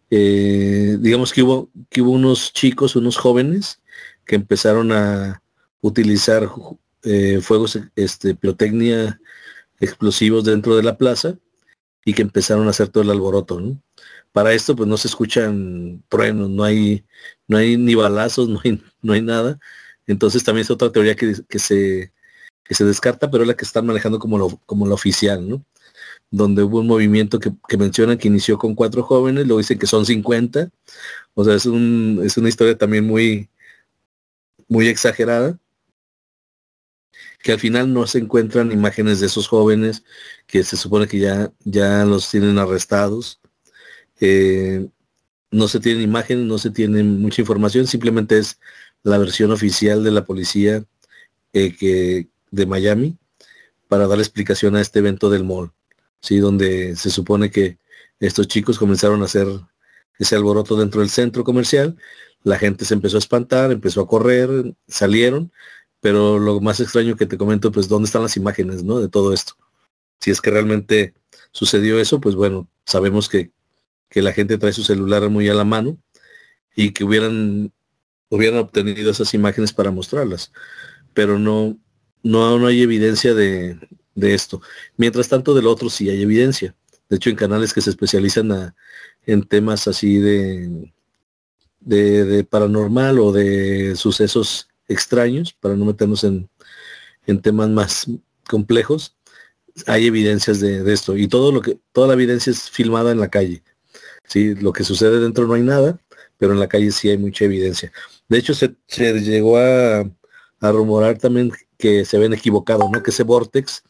eh, 0.09 0.97
digamos 0.99 1.33
que 1.33 1.43
hubo, 1.43 1.69
que 1.89 2.01
hubo 2.01 2.11
unos 2.11 2.53
chicos, 2.53 2.95
unos 2.95 3.17
jóvenes, 3.17 3.81
que 4.25 4.35
empezaron 4.35 4.91
a 4.91 5.41
utilizar 5.81 6.49
eh, 7.03 7.39
fuegos, 7.41 7.79
este, 7.95 8.35
pirotecnia 8.35 9.19
explosivos 9.79 10.43
dentro 10.43 10.75
de 10.75 10.83
la 10.83 10.97
plaza 10.97 11.37
y 12.05 12.13
que 12.13 12.21
empezaron 12.21 12.67
a 12.67 12.71
hacer 12.71 12.89
todo 12.89 13.03
el 13.03 13.09
alboroto, 13.09 13.59
Para 14.31 14.53
esto 14.53 14.75
pues 14.75 14.87
no 14.87 14.97
se 14.97 15.07
escuchan 15.07 16.03
truenos, 16.09 16.49
no 16.49 16.63
hay, 16.63 17.05
no 17.47 17.57
hay 17.57 17.77
ni 17.77 17.95
balazos, 17.95 18.49
no 18.49 18.61
hay, 18.63 18.81
no 19.01 19.13
hay 19.13 19.21
nada. 19.21 19.59
Entonces 20.07 20.43
también 20.43 20.63
es 20.63 20.71
otra 20.71 20.91
teoría 20.91 21.15
que, 21.15 21.35
se, 21.59 22.13
que 22.63 22.73
se 22.73 22.85
descarta, 22.85 23.29
pero 23.29 23.43
es 23.43 23.47
la 23.47 23.55
que 23.55 23.65
están 23.65 23.85
manejando 23.85 24.19
como 24.19 24.37
lo, 24.37 24.57
como 24.65 24.87
la 24.87 24.93
oficial, 24.93 25.47
¿no? 25.47 25.65
Donde 26.29 26.63
hubo 26.63 26.79
un 26.79 26.87
movimiento 26.87 27.39
que, 27.39 27.51
mencionan 27.77 28.17
que 28.17 28.27
inició 28.27 28.57
con 28.57 28.75
cuatro 28.75 29.03
jóvenes, 29.03 29.45
luego 29.45 29.59
dicen 29.59 29.79
que 29.79 29.87
son 29.87 30.05
50. 30.05 30.69
O 31.33 31.43
sea, 31.43 31.55
es, 31.55 31.65
un, 31.65 32.21
es 32.23 32.37
una 32.37 32.49
historia 32.49 32.77
también 32.77 33.05
muy, 33.05 33.49
muy 34.67 34.87
exagerada 34.87 35.57
que 37.39 37.51
al 37.53 37.59
final 37.59 37.93
no 37.93 38.07
se 38.07 38.19
encuentran 38.19 38.71
imágenes 38.71 39.19
de 39.19 39.27
esos 39.27 39.47
jóvenes 39.47 40.03
que 40.47 40.63
se 40.63 40.75
supone 40.77 41.07
que 41.07 41.19
ya, 41.19 41.51
ya 41.63 42.03
los 42.05 42.29
tienen 42.29 42.57
arrestados. 42.57 43.39
No 45.51 45.67
se 45.67 45.79
tienen 45.79 46.03
imágenes, 46.03 46.45
no 46.45 46.57
se 46.57 46.71
tiene 46.71 47.03
mucha 47.03 47.41
información, 47.41 47.87
simplemente 47.87 48.37
es 48.37 48.59
la 49.03 49.17
versión 49.17 49.51
oficial 49.51 50.03
de 50.03 50.11
la 50.11 50.25
policía 50.25 50.83
eh, 51.53 51.75
que, 51.75 52.27
de 52.51 52.65
Miami 52.65 53.17
para 53.87 54.07
dar 54.07 54.19
explicación 54.19 54.75
a 54.75 54.81
este 54.81 54.99
evento 54.99 55.29
del 55.29 55.45
mall, 55.45 55.71
¿sí? 56.27 56.39
donde 56.39 56.95
se 56.97 57.09
supone 57.09 57.49
que 57.49 57.77
estos 58.19 58.47
chicos 58.47 58.77
comenzaron 58.77 59.21
a 59.21 59.25
hacer 59.25 59.47
ese 60.19 60.35
alboroto 60.35 60.75
dentro 60.75 60.99
del 60.99 61.09
centro 61.09 61.43
comercial, 61.45 61.95
la 62.43 62.59
gente 62.59 62.83
se 62.83 62.93
empezó 62.93 63.15
a 63.17 63.19
espantar, 63.19 63.71
empezó 63.71 64.01
a 64.01 64.07
correr, 64.07 64.75
salieron, 64.87 65.51
pero 66.01 66.37
lo 66.37 66.59
más 66.59 66.79
extraño 66.81 67.15
que 67.15 67.25
te 67.27 67.37
comento, 67.37 67.71
pues, 67.71 67.87
¿dónde 67.87 68.07
están 68.07 68.23
las 68.23 68.35
imágenes, 68.35 68.83
no? 68.83 68.99
De 68.99 69.07
todo 69.07 69.33
esto. 69.33 69.53
Si 70.19 70.31
es 70.31 70.41
que 70.41 70.51
realmente 70.51 71.13
sucedió 71.51 71.99
eso, 71.99 72.19
pues 72.19 72.35
bueno, 72.35 72.69
sabemos 72.85 73.29
que, 73.29 73.51
que 74.09 74.21
la 74.21 74.33
gente 74.33 74.57
trae 74.57 74.73
su 74.73 74.83
celular 74.83 75.29
muy 75.29 75.47
a 75.49 75.53
la 75.53 75.65
mano 75.65 75.97
y 76.75 76.91
que 76.91 77.03
hubieran, 77.05 77.71
hubieran 78.29 78.59
obtenido 78.59 79.11
esas 79.11 79.33
imágenes 79.33 79.73
para 79.73 79.91
mostrarlas. 79.91 80.51
Pero 81.13 81.39
no, 81.39 81.77
no, 82.23 82.59
no 82.59 82.67
hay 82.67 82.81
evidencia 82.81 83.33
de, 83.33 83.79
de 84.17 84.33
esto. 84.33 84.61
Mientras 84.97 85.29
tanto, 85.29 85.53
del 85.53 85.67
otro 85.67 85.89
sí 85.89 86.09
hay 86.09 86.21
evidencia. 86.21 86.75
De 87.07 87.15
hecho, 87.15 87.29
en 87.29 87.35
canales 87.37 87.73
que 87.73 87.81
se 87.81 87.91
especializan 87.91 88.73
en 89.25 89.43
temas 89.43 89.87
así 89.87 90.17
de, 90.17 90.91
de, 91.79 92.43
paranormal 92.43 93.19
o 93.19 93.31
de 93.31 93.95
sucesos 93.95 94.67
extraños, 94.87 95.53
para 95.53 95.75
no 95.75 95.85
meternos 95.85 96.23
en, 96.23 96.49
temas 97.41 97.69
más 97.69 98.07
complejos, 98.49 99.15
hay 99.85 100.07
evidencias 100.07 100.59
de, 100.59 100.91
esto. 100.91 101.15
Y 101.15 101.27
todo 101.27 101.51
lo 101.51 101.61
que, 101.61 101.79
toda 101.91 102.07
la 102.07 102.13
evidencia 102.15 102.51
es 102.51 102.69
filmada 102.69 103.11
en 103.11 103.19
la 103.19 103.29
calle. 103.29 103.63
¿sí? 104.25 104.55
Lo 104.55 104.73
que 104.73 104.83
sucede 104.83 105.19
dentro 105.19 105.45
no 105.45 105.53
hay 105.53 105.61
nada, 105.61 105.99
pero 106.37 106.53
en 106.53 106.59
la 106.59 106.67
calle 106.67 106.91
sí 106.91 107.09
hay 107.09 107.17
mucha 107.17 107.45
evidencia. 107.45 107.91
De 108.27 108.39
hecho, 108.39 108.53
se, 108.55 108.75
llegó 109.21 109.57
a, 109.57 109.99
a, 110.59 110.71
rumorar 110.71 111.19
también 111.19 111.51
que 111.77 112.03
se 112.03 112.17
habían 112.17 112.33
equivocado, 112.33 112.89
¿no? 112.91 113.03
Que 113.03 113.11
ese 113.11 113.23
vortex 113.23 113.83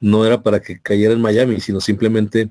no 0.00 0.24
era 0.24 0.42
para 0.42 0.60
que 0.60 0.80
cayera 0.80 1.14
en 1.14 1.20
Miami, 1.20 1.60
sino 1.60 1.80
simplemente 1.80 2.50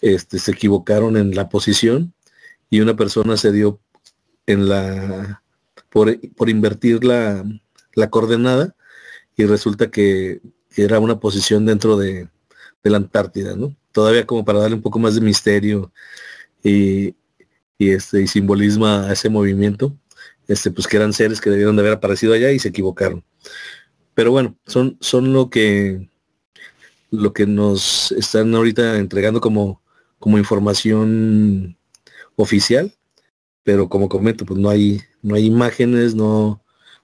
este, 0.00 0.38
se 0.38 0.52
equivocaron 0.52 1.16
en 1.16 1.34
la 1.34 1.48
posición 1.48 2.14
y 2.70 2.80
una 2.80 2.96
persona 2.96 3.36
se 3.36 3.52
dio 3.52 3.80
en 4.46 4.68
la 4.68 5.42
por, 5.90 6.50
invertir 6.50 7.04
la, 7.04 7.44
coordenada 8.10 8.74
y 9.36 9.44
resulta 9.46 9.90
que, 9.90 10.40
era 10.76 10.98
una 10.98 11.20
posición 11.20 11.66
dentro 11.66 11.96
de, 11.96 12.28
la 12.82 12.96
Antártida, 12.96 13.54
¿no? 13.54 13.76
Todavía 13.92 14.26
como 14.26 14.44
para 14.44 14.58
darle 14.58 14.74
un 14.74 14.82
poco 14.82 14.98
más 14.98 15.14
de 15.14 15.20
misterio 15.20 15.92
y, 16.64 17.14
este 17.78 18.22
y 18.22 18.26
simbolismo 18.26 18.86
a 18.86 19.12
ese 19.12 19.28
movimiento, 19.28 19.96
este 20.48 20.70
pues 20.70 20.88
que 20.88 20.96
eran 20.96 21.12
seres 21.12 21.40
que 21.40 21.50
debieron 21.50 21.76
de 21.76 21.82
haber 21.82 21.94
aparecido 21.94 22.34
allá 22.34 22.50
y 22.50 22.58
se 22.58 22.68
equivocaron. 22.68 23.24
Pero 24.14 24.32
bueno, 24.32 24.56
son, 24.66 24.98
son 25.00 25.32
lo 25.32 25.48
que 25.48 26.10
lo 27.14 27.32
que 27.32 27.46
nos 27.46 28.12
están 28.12 28.54
ahorita 28.54 28.98
entregando 28.98 29.40
como, 29.40 29.82
como 30.18 30.38
información 30.38 31.76
oficial 32.36 32.92
pero 33.64 33.88
como 33.88 34.08
comento, 34.08 34.44
pues 34.44 34.60
no 34.60 34.68
hay, 34.68 35.00
no 35.22 35.34
hay 35.34 35.46
imágenes, 35.46 36.14
no, 36.14 36.62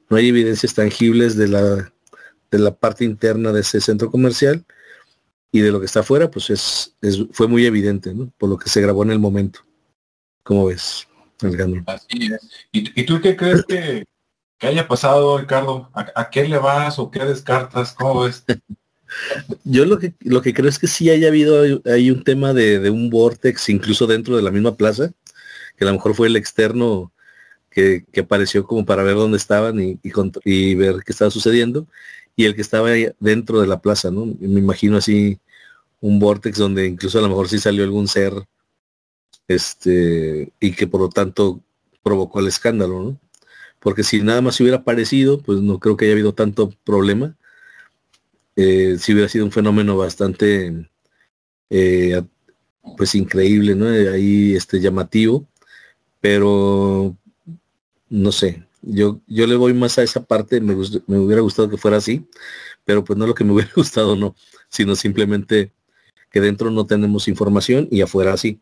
no 0.08 0.16
hay 0.16 0.28
evidencias 0.28 0.74
tangibles 0.74 1.36
de 1.36 1.48
la, 1.48 1.92
de 2.50 2.58
la 2.58 2.72
parte 2.72 3.04
interna 3.04 3.50
de 3.50 3.62
ese 3.62 3.80
centro 3.80 4.10
comercial 4.10 4.64
y 5.50 5.60
de 5.60 5.72
lo 5.72 5.80
que 5.80 5.86
está 5.86 6.00
afuera, 6.00 6.30
pues 6.30 6.50
es, 6.50 6.94
fue 7.32 7.48
muy 7.48 7.66
evidente, 7.66 8.14
¿no? 8.14 8.30
Por 8.38 8.50
lo 8.50 8.58
que 8.58 8.68
se 8.68 8.80
grabó 8.80 9.02
en 9.02 9.10
el 9.10 9.18
momento. 9.18 9.60
¿Cómo 10.44 10.66
ves, 10.66 11.08
Alejandro? 11.42 11.82
Así 11.86 12.30
es. 12.32 12.48
¿Y, 12.70 13.04
tú 13.04 13.20
qué 13.20 13.34
crees 13.34 13.64
que, 13.64 14.04
haya 14.60 14.86
pasado, 14.86 15.38
Ricardo? 15.38 15.90
¿A, 15.94 16.28
qué 16.30 16.46
le 16.46 16.58
vas 16.58 16.98
o 16.98 17.10
qué 17.10 17.24
descartas? 17.24 17.94
¿Cómo 17.94 18.22
ves? 18.24 18.44
Yo 19.64 19.84
lo 19.84 19.98
que, 19.98 20.14
lo 20.20 20.42
que 20.42 20.54
creo 20.54 20.68
es 20.68 20.78
que 20.78 20.86
sí 20.86 21.10
haya 21.10 21.28
habido 21.28 21.80
hay 21.84 22.10
un 22.10 22.22
tema 22.24 22.52
de, 22.52 22.78
de, 22.78 22.90
un 22.90 23.10
vortex 23.10 23.68
incluso 23.68 24.06
dentro 24.06 24.36
de 24.36 24.42
la 24.42 24.50
misma 24.50 24.76
plaza 24.76 25.12
que 25.80 25.84
a 25.84 25.88
lo 25.88 25.94
mejor 25.94 26.14
fue 26.14 26.28
el 26.28 26.36
externo 26.36 27.10
que, 27.70 28.04
apareció 28.20 28.66
como 28.66 28.84
para 28.84 29.02
ver 29.02 29.14
dónde 29.14 29.38
estaban 29.38 29.80
y, 29.80 29.98
y, 30.44 30.74
ver 30.74 30.96
qué 31.04 31.12
estaba 31.12 31.30
sucediendo, 31.30 31.86
y 32.36 32.44
el 32.44 32.54
que 32.54 32.60
estaba 32.60 32.90
dentro 33.18 33.60
de 33.60 33.66
la 33.66 33.80
plaza, 33.80 34.10
¿no? 34.10 34.26
Me 34.26 34.60
imagino 34.60 34.98
así 34.98 35.38
un 36.00 36.18
vortex 36.18 36.58
donde 36.58 36.86
incluso 36.86 37.18
a 37.18 37.22
lo 37.22 37.28
mejor 37.28 37.48
sí 37.48 37.58
salió 37.58 37.84
algún 37.84 38.08
ser, 38.08 38.34
este, 39.48 40.52
y 40.60 40.72
que 40.72 40.86
por 40.86 41.00
lo 41.00 41.08
tanto 41.08 41.60
provocó 42.02 42.40
el 42.40 42.48
escándalo, 42.48 43.02
¿no? 43.02 43.20
Porque 43.78 44.04
si 44.04 44.20
nada 44.20 44.42
más 44.42 44.56
se 44.56 44.62
hubiera 44.64 44.78
aparecido, 44.78 45.40
pues 45.40 45.60
no 45.60 45.78
creo 45.78 45.96
que 45.96 46.04
haya 46.04 46.12
habido 46.12 46.34
tanto 46.34 46.70
problema. 46.84 47.36
Eh, 48.62 48.98
si 48.98 49.12
hubiera 49.12 49.28
sido 49.28 49.44
un 49.44 49.52
fenómeno 49.52 49.96
bastante 49.96 50.88
eh, 51.70 52.22
pues 52.96 53.14
increíble, 53.14 53.74
¿no? 53.74 53.86
Ahí 53.86 54.54
este 54.54 54.80
llamativo 54.80 55.46
pero 56.20 57.16
no 58.08 58.32
sé, 58.32 58.66
yo, 58.82 59.20
yo 59.26 59.46
le 59.46 59.56
voy 59.56 59.74
más 59.74 59.98
a 59.98 60.02
esa 60.02 60.24
parte, 60.24 60.60
me, 60.60 60.74
hubiera 60.74 61.42
gustado 61.42 61.70
que 61.70 61.78
fuera 61.78 61.96
así, 61.96 62.26
pero 62.84 63.04
pues 63.04 63.18
no 63.18 63.26
lo 63.26 63.34
que 63.34 63.44
me 63.44 63.52
hubiera 63.54 63.72
gustado, 63.74 64.16
no, 64.16 64.36
sino 64.68 64.94
simplemente 64.96 65.72
que 66.30 66.40
dentro 66.40 66.70
no 66.70 66.86
tenemos 66.86 67.28
información 67.28 67.88
y 67.90 68.02
afuera 68.02 68.36
sí. 68.36 68.60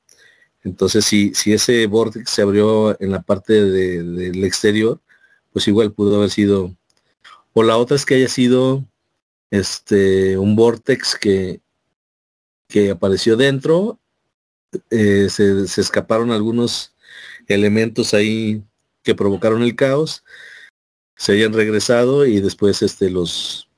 Entonces, 0.64 1.04
si, 1.04 1.34
si 1.34 1.52
ese 1.52 1.86
vortex 1.86 2.30
se 2.30 2.42
abrió 2.42 3.00
en 3.00 3.12
la 3.12 3.22
parte 3.22 3.64
del 3.64 4.44
exterior, 4.44 5.00
pues 5.52 5.68
igual 5.68 5.92
pudo 5.92 6.16
haber 6.16 6.30
sido, 6.30 6.74
o 7.52 7.62
la 7.62 7.76
otra 7.76 7.96
es 7.96 8.06
que 8.06 8.16
haya 8.16 8.28
sido 8.28 8.84
este 9.50 10.38
un 10.38 10.56
vortex 10.56 11.16
que, 11.16 11.60
que 12.68 12.90
apareció 12.90 13.36
dentro, 13.36 13.98
eh, 14.90 15.28
se, 15.30 15.66
se 15.66 15.80
escaparon 15.80 16.30
algunos 16.30 16.94
elementos 17.46 18.14
ahí 18.14 18.62
que 19.02 19.14
provocaron 19.14 19.62
el 19.62 19.74
caos 19.74 20.22
se 21.18 21.32
hayan 21.32 21.52
regresado 21.52 22.24
y 22.24 22.40
después 22.40 22.80
este 22.80 23.10
los 23.10 23.68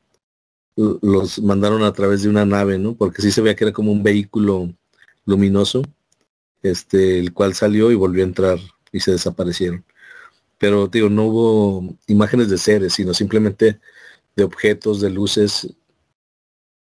los 0.77 1.41
mandaron 1.41 1.83
a 1.83 1.93
través 1.93 2.23
de 2.23 2.29
una 2.29 2.47
nave, 2.47 2.79
¿no? 2.79 2.95
Porque 2.95 3.21
sí 3.21 3.33
se 3.33 3.43
veía 3.43 3.57
que 3.57 3.65
era 3.65 3.73
como 3.73 3.93
un 3.93 4.03
vehículo 4.03 4.73
luminoso, 5.27 5.83
este, 6.63 7.19
el 7.19 7.35
cual 7.35 7.55
salió 7.55 7.91
y 7.91 7.97
volvió 7.97 8.23
a 8.23 8.29
entrar 8.29 8.59
y 8.93 9.01
se 9.01 9.11
desaparecieron. 9.13 9.85
Pero 10.59 10.87
digo, 10.87 11.11
no 11.11 11.25
hubo 11.25 11.97
imágenes 12.07 12.49
de 12.49 12.57
seres, 12.57 12.95
sino 12.95 13.13
simplemente 13.13 13.81
de 14.37 14.45
objetos, 14.45 15.01
de 15.01 15.11
luces. 15.11 15.69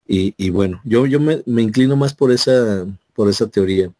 Y, 0.06 0.34
y 0.36 0.50
bueno, 0.50 0.80
yo, 0.84 1.06
yo 1.06 1.20
me, 1.20 1.42
inclino 1.46 1.96
más 1.96 2.14
por 2.14 2.30
esa, 2.32 2.86
por 3.14 3.28
esa 3.28 3.48
teoría 3.48 3.92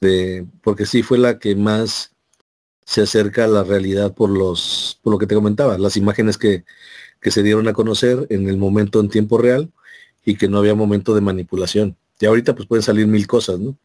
de, 0.00 0.46
porque 0.62 0.86
sí 0.86 1.02
fue 1.02 1.18
la 1.18 1.38
que 1.38 1.54
más 1.54 2.12
se 2.84 3.02
acerca 3.02 3.44
a 3.44 3.48
la 3.48 3.64
realidad 3.64 4.14
por 4.14 4.30
los, 4.30 4.98
por 5.02 5.12
lo 5.12 5.18
que 5.18 5.26
te 5.26 5.34
comentaba, 5.34 5.76
las 5.76 5.96
imágenes 5.96 6.38
que, 6.38 6.64
que 7.20 7.30
se 7.30 7.42
dieron 7.42 7.68
a 7.68 7.72
conocer 7.72 8.26
en 8.30 8.48
el 8.48 8.56
momento 8.56 9.00
en 9.00 9.08
tiempo 9.08 9.38
real 9.38 9.70
y 10.24 10.36
que 10.36 10.48
no 10.48 10.58
había 10.58 10.74
momento 10.74 11.14
de 11.14 11.20
manipulación. 11.20 11.96
Y 12.20 12.26
ahorita 12.26 12.54
pues 12.54 12.66
pueden 12.66 12.82
salir 12.82 13.06
mil 13.06 13.26
cosas, 13.26 13.58
¿no? 13.58 13.76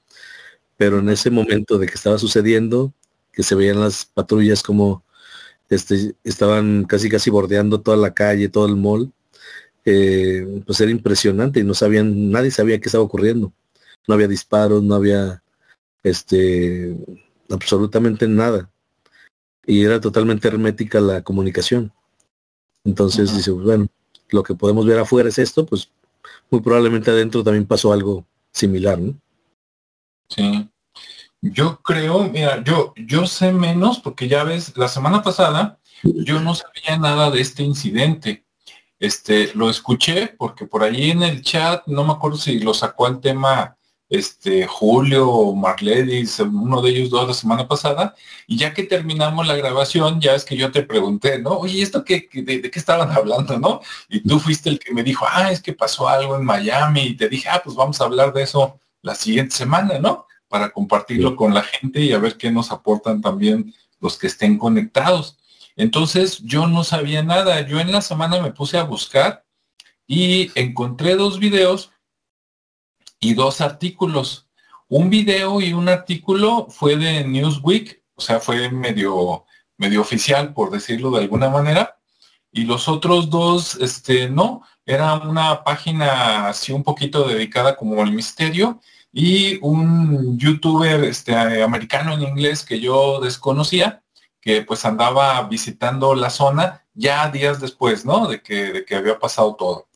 Pero 0.77 0.99
en 0.99 1.09
ese 1.09 1.29
momento 1.29 1.77
de 1.77 1.87
que 1.87 1.93
estaba 1.93 2.17
sucediendo, 2.17 2.93
que 3.31 3.43
se 3.43 3.55
veían 3.55 3.79
las 3.79 4.05
patrullas 4.05 4.63
como 4.63 5.03
este, 5.69 6.15
estaban 6.23 6.85
casi 6.85 7.09
casi 7.09 7.29
bordeando 7.29 7.81
toda 7.81 7.97
la 7.97 8.13
calle, 8.13 8.49
todo 8.49 8.65
el 8.65 8.75
mall, 8.75 9.11
eh, 9.85 10.63
pues 10.65 10.79
era 10.81 10.91
impresionante 10.91 11.59
y 11.59 11.63
no 11.63 11.73
sabían, 11.73 12.31
nadie 12.31 12.51
sabía 12.51 12.79
qué 12.79 12.87
estaba 12.89 13.03
ocurriendo. 13.03 13.53
No 14.07 14.13
había 14.15 14.27
disparos, 14.27 14.83
no 14.83 14.95
había 14.95 15.43
este 16.03 16.95
absolutamente 17.49 18.27
nada. 18.27 18.69
Y 19.65 19.83
era 19.83 20.01
totalmente 20.01 20.47
hermética 20.47 20.99
la 20.99 21.21
comunicación. 21.21 21.93
Entonces 22.83 23.33
dice, 23.35 23.51
pues, 23.53 23.65
bueno, 23.65 23.87
lo 24.29 24.43
que 24.43 24.55
podemos 24.55 24.85
ver 24.85 24.99
afuera 24.99 25.29
es 25.29 25.39
esto, 25.39 25.65
pues 25.65 25.89
muy 26.49 26.61
probablemente 26.61 27.11
adentro 27.11 27.43
también 27.43 27.65
pasó 27.65 27.93
algo 27.93 28.25
similar, 28.51 28.99
¿no? 28.99 29.15
Sí. 30.27 30.69
Yo 31.45 31.81
creo, 31.81 32.23
mira, 32.29 32.63
yo, 32.63 32.93
yo 32.95 33.27
sé 33.27 33.51
menos 33.51 33.99
porque 33.99 34.29
ya 34.29 34.45
ves, 34.45 34.77
la 34.77 34.87
semana 34.87 35.21
pasada 35.21 35.77
yo 36.01 36.39
no 36.39 36.55
sabía 36.55 36.97
nada 36.97 37.31
de 37.31 37.41
este 37.41 37.63
incidente. 37.63 38.45
Este, 38.97 39.53
lo 39.53 39.69
escuché 39.69 40.27
porque 40.37 40.65
por 40.65 40.83
ahí 40.83 41.11
en 41.11 41.21
el 41.21 41.41
chat, 41.41 41.85
no 41.87 42.05
me 42.05 42.13
acuerdo 42.13 42.37
si 42.37 42.59
lo 42.59 42.73
sacó 42.73 43.07
al 43.07 43.19
tema 43.19 43.75
este, 44.09 44.67
Julio 44.67 45.29
o 45.29 45.53
Marledis, 45.53 46.39
uno 46.39 46.81
de 46.81 46.91
ellos 46.91 47.09
dos 47.09 47.27
la 47.27 47.33
semana 47.33 47.67
pasada, 47.67 48.15
y 48.47 48.57
ya 48.57 48.73
que 48.73 48.83
terminamos 48.83 49.45
la 49.45 49.57
grabación, 49.57 50.21
ya 50.21 50.35
es 50.35 50.45
que 50.45 50.55
yo 50.55 50.71
te 50.71 50.83
pregunté, 50.83 51.39
¿no? 51.39 51.57
Oye, 51.57 51.81
¿esto 51.81 52.05
qué, 52.05 52.29
de, 52.31 52.61
qué 52.71 52.79
estaban 52.79 53.11
hablando, 53.11 53.59
no? 53.59 53.81
Y 54.07 54.21
tú 54.21 54.39
fuiste 54.39 54.69
el 54.69 54.79
que 54.79 54.93
me 54.93 55.03
dijo, 55.03 55.25
ah, 55.29 55.51
es 55.51 55.61
que 55.61 55.73
pasó 55.73 56.07
algo 56.07 56.37
en 56.37 56.45
Miami, 56.45 57.01
y 57.01 57.17
te 57.17 57.27
dije, 57.27 57.49
ah, 57.49 57.61
pues 57.61 57.75
vamos 57.75 57.99
a 57.99 58.05
hablar 58.05 58.31
de 58.31 58.43
eso 58.43 58.79
la 59.01 59.15
siguiente 59.15 59.55
semana, 59.55 59.99
¿no? 59.99 60.25
Para 60.53 60.69
compartirlo 60.69 61.35
con 61.35 61.51
la 61.51 61.63
gente 61.63 61.99
y 61.99 62.11
a 62.11 62.19
ver 62.19 62.37
qué 62.37 62.51
nos 62.51 62.71
aportan 62.71 63.21
también 63.21 63.73
los 63.99 64.19
que 64.19 64.27
estén 64.27 64.59
conectados. 64.59 65.39
Entonces, 65.75 66.43
yo 66.43 66.67
no 66.67 66.83
sabía 66.83 67.23
nada. 67.23 67.61
Yo 67.61 67.79
en 67.79 67.91
la 67.91 68.01
semana 68.01 68.39
me 68.39 68.51
puse 68.51 68.77
a 68.77 68.83
buscar 68.83 69.43
y 70.05 70.51
encontré 70.53 71.15
dos 71.15 71.39
videos 71.39 71.89
y 73.19 73.33
dos 73.33 73.61
artículos. 73.61 74.47
Un 74.89 75.09
video 75.09 75.59
y 75.59 75.73
un 75.73 75.89
artículo 75.89 76.67
fue 76.69 76.97
de 76.97 77.23
Newsweek, 77.23 78.03
o 78.13 78.21
sea, 78.21 78.39
fue 78.39 78.69
medio, 78.69 79.45
medio 79.75 80.01
oficial, 80.01 80.53
por 80.53 80.69
decirlo 80.69 81.09
de 81.09 81.21
alguna 81.21 81.49
manera. 81.49 81.97
Y 82.51 82.65
los 82.65 82.87
otros 82.87 83.31
dos, 83.31 83.73
este, 83.77 84.29
no, 84.29 84.61
era 84.85 85.15
una 85.15 85.63
página 85.63 86.49
así 86.49 86.71
un 86.71 86.83
poquito 86.83 87.27
dedicada 87.27 87.75
como 87.75 88.03
al 88.03 88.11
misterio 88.11 88.79
y 89.13 89.59
un 89.61 90.39
youtuber 90.39 91.03
este, 91.03 91.33
americano 91.61 92.13
en 92.13 92.23
inglés 92.23 92.65
que 92.65 92.79
yo 92.79 93.21
desconocía, 93.21 94.03
que 94.41 94.63
pues 94.63 94.83
andaba 94.85 95.41
visitando 95.47 96.15
la 96.15 96.31
zona 96.31 96.85
ya 96.95 97.29
días 97.29 97.61
después, 97.61 98.05
¿no? 98.05 98.27
De 98.27 98.41
que, 98.41 98.73
de 98.73 98.85
que 98.85 98.95
había 98.95 99.19
pasado 99.19 99.55
todo. 99.55 99.87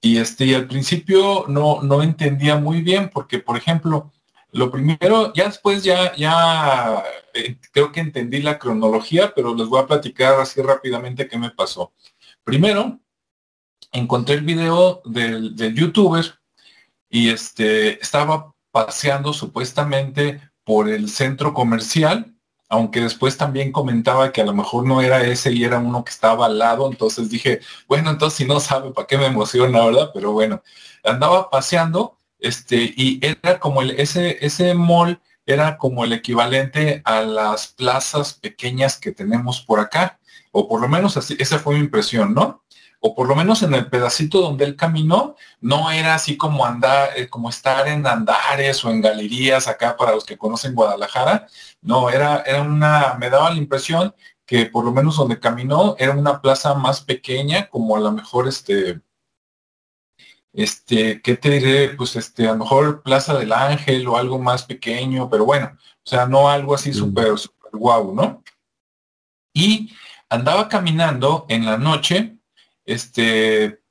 Y 0.00 0.18
este, 0.18 0.54
al 0.56 0.66
principio 0.66 1.44
no, 1.48 1.82
no 1.82 2.02
entendía 2.02 2.56
muy 2.56 2.80
bien 2.80 3.10
porque, 3.12 3.38
por 3.38 3.56
ejemplo, 3.56 4.12
lo 4.50 4.70
primero, 4.70 5.32
ya 5.34 5.44
después 5.44 5.84
ya, 5.84 6.14
ya 6.16 7.02
eh, 7.34 7.58
creo 7.72 7.92
que 7.92 8.00
entendí 8.00 8.40
la 8.40 8.58
cronología, 8.58 9.32
pero 9.34 9.54
les 9.54 9.68
voy 9.68 9.80
a 9.80 9.86
platicar 9.86 10.40
así 10.40 10.62
rápidamente 10.62 11.28
qué 11.28 11.38
me 11.38 11.50
pasó. 11.50 11.92
Primero, 12.44 13.00
encontré 13.92 14.36
el 14.36 14.42
video 14.42 15.02
del, 15.04 15.54
del 15.54 15.74
youtuber 15.74 16.24
y 17.08 17.30
este, 17.30 18.00
estaba 18.00 18.53
paseando 18.74 19.32
supuestamente 19.32 20.40
por 20.64 20.88
el 20.88 21.08
centro 21.08 21.54
comercial 21.54 22.34
aunque 22.74 23.00
después 23.00 23.36
también 23.36 23.70
comentaba 23.70 24.32
que 24.32 24.40
a 24.40 24.44
lo 24.44 24.52
mejor 24.52 24.84
no 24.84 25.00
era 25.00 25.22
ese 25.22 25.52
y 25.52 25.62
era 25.64 25.78
uno 25.78 26.04
que 26.04 26.10
estaba 26.10 26.46
al 26.46 26.58
lado, 26.58 26.90
entonces 26.90 27.30
dije, 27.30 27.60
bueno, 27.86 28.10
entonces 28.10 28.38
si 28.38 28.44
no 28.44 28.58
sabe, 28.58 28.90
¿para 28.90 29.06
qué 29.06 29.16
me 29.16 29.26
emociona, 29.26 29.84
verdad? 29.84 30.10
Pero 30.12 30.32
bueno, 30.32 30.62
andaba 31.04 31.50
paseando, 31.50 32.18
este, 32.40 32.92
y 32.96 33.20
era 33.22 33.60
como 33.60 33.82
el, 33.82 33.92
ese, 33.92 34.44
ese 34.44 34.74
mall 34.74 35.20
era 35.46 35.76
como 35.78 36.04
el 36.04 36.12
equivalente 36.12 37.02
a 37.04 37.20
las 37.20 37.68
plazas 37.68 38.34
pequeñas 38.34 38.98
que 38.98 39.12
tenemos 39.12 39.60
por 39.60 39.78
acá, 39.78 40.18
o 40.50 40.66
por 40.68 40.80
lo 40.80 40.88
menos 40.88 41.16
así, 41.16 41.36
esa 41.38 41.58
fue 41.58 41.74
mi 41.74 41.80
impresión, 41.80 42.34
¿no? 42.34 42.64
O 43.06 43.14
por 43.14 43.28
lo 43.28 43.36
menos 43.36 43.62
en 43.62 43.74
el 43.74 43.90
pedacito 43.90 44.40
donde 44.40 44.64
él 44.64 44.76
caminó, 44.76 45.36
no 45.60 45.90
era 45.90 46.14
así 46.14 46.38
como 46.38 46.64
andar, 46.64 47.10
eh, 47.16 47.28
como 47.28 47.50
estar 47.50 47.86
en 47.86 48.06
andares 48.06 48.82
o 48.82 48.90
en 48.90 49.02
galerías 49.02 49.68
acá 49.68 49.94
para 49.94 50.12
los 50.12 50.24
que 50.24 50.38
conocen 50.38 50.74
Guadalajara. 50.74 51.46
No, 51.82 52.08
era, 52.08 52.42
era 52.46 52.62
una, 52.62 53.14
me 53.20 53.28
daba 53.28 53.50
la 53.50 53.58
impresión 53.58 54.14
que 54.46 54.64
por 54.66 54.86
lo 54.86 54.92
menos 54.92 55.16
donde 55.16 55.38
caminó 55.38 55.96
era 55.98 56.12
una 56.12 56.40
plaza 56.40 56.72
más 56.72 57.02
pequeña, 57.02 57.68
como 57.68 57.94
a 57.94 58.00
lo 58.00 58.10
mejor 58.10 58.48
este, 58.48 59.02
este, 60.54 61.20
¿qué 61.20 61.36
te 61.36 61.50
diré? 61.50 61.90
Pues 61.90 62.16
este, 62.16 62.48
a 62.48 62.52
lo 62.52 62.60
mejor 62.60 63.02
Plaza 63.02 63.34
del 63.36 63.52
Ángel 63.52 64.08
o 64.08 64.16
algo 64.16 64.38
más 64.38 64.64
pequeño, 64.64 65.28
pero 65.28 65.44
bueno, 65.44 65.76
o 65.76 66.08
sea, 66.08 66.24
no 66.26 66.48
algo 66.48 66.74
así 66.74 66.94
súper, 66.94 67.36
súper 67.38 67.72
guau, 67.72 68.14
¿no? 68.14 68.42
Y 69.52 69.92
andaba 70.30 70.70
caminando 70.70 71.44
en 71.50 71.66
la 71.66 71.76
noche 71.76 72.33
este, 72.84 73.82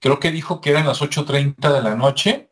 creo 0.00 0.20
que 0.20 0.30
dijo 0.30 0.60
que 0.60 0.70
eran 0.70 0.86
las 0.86 1.00
8.30 1.00 1.72
de 1.72 1.82
la 1.82 1.94
noche, 1.94 2.50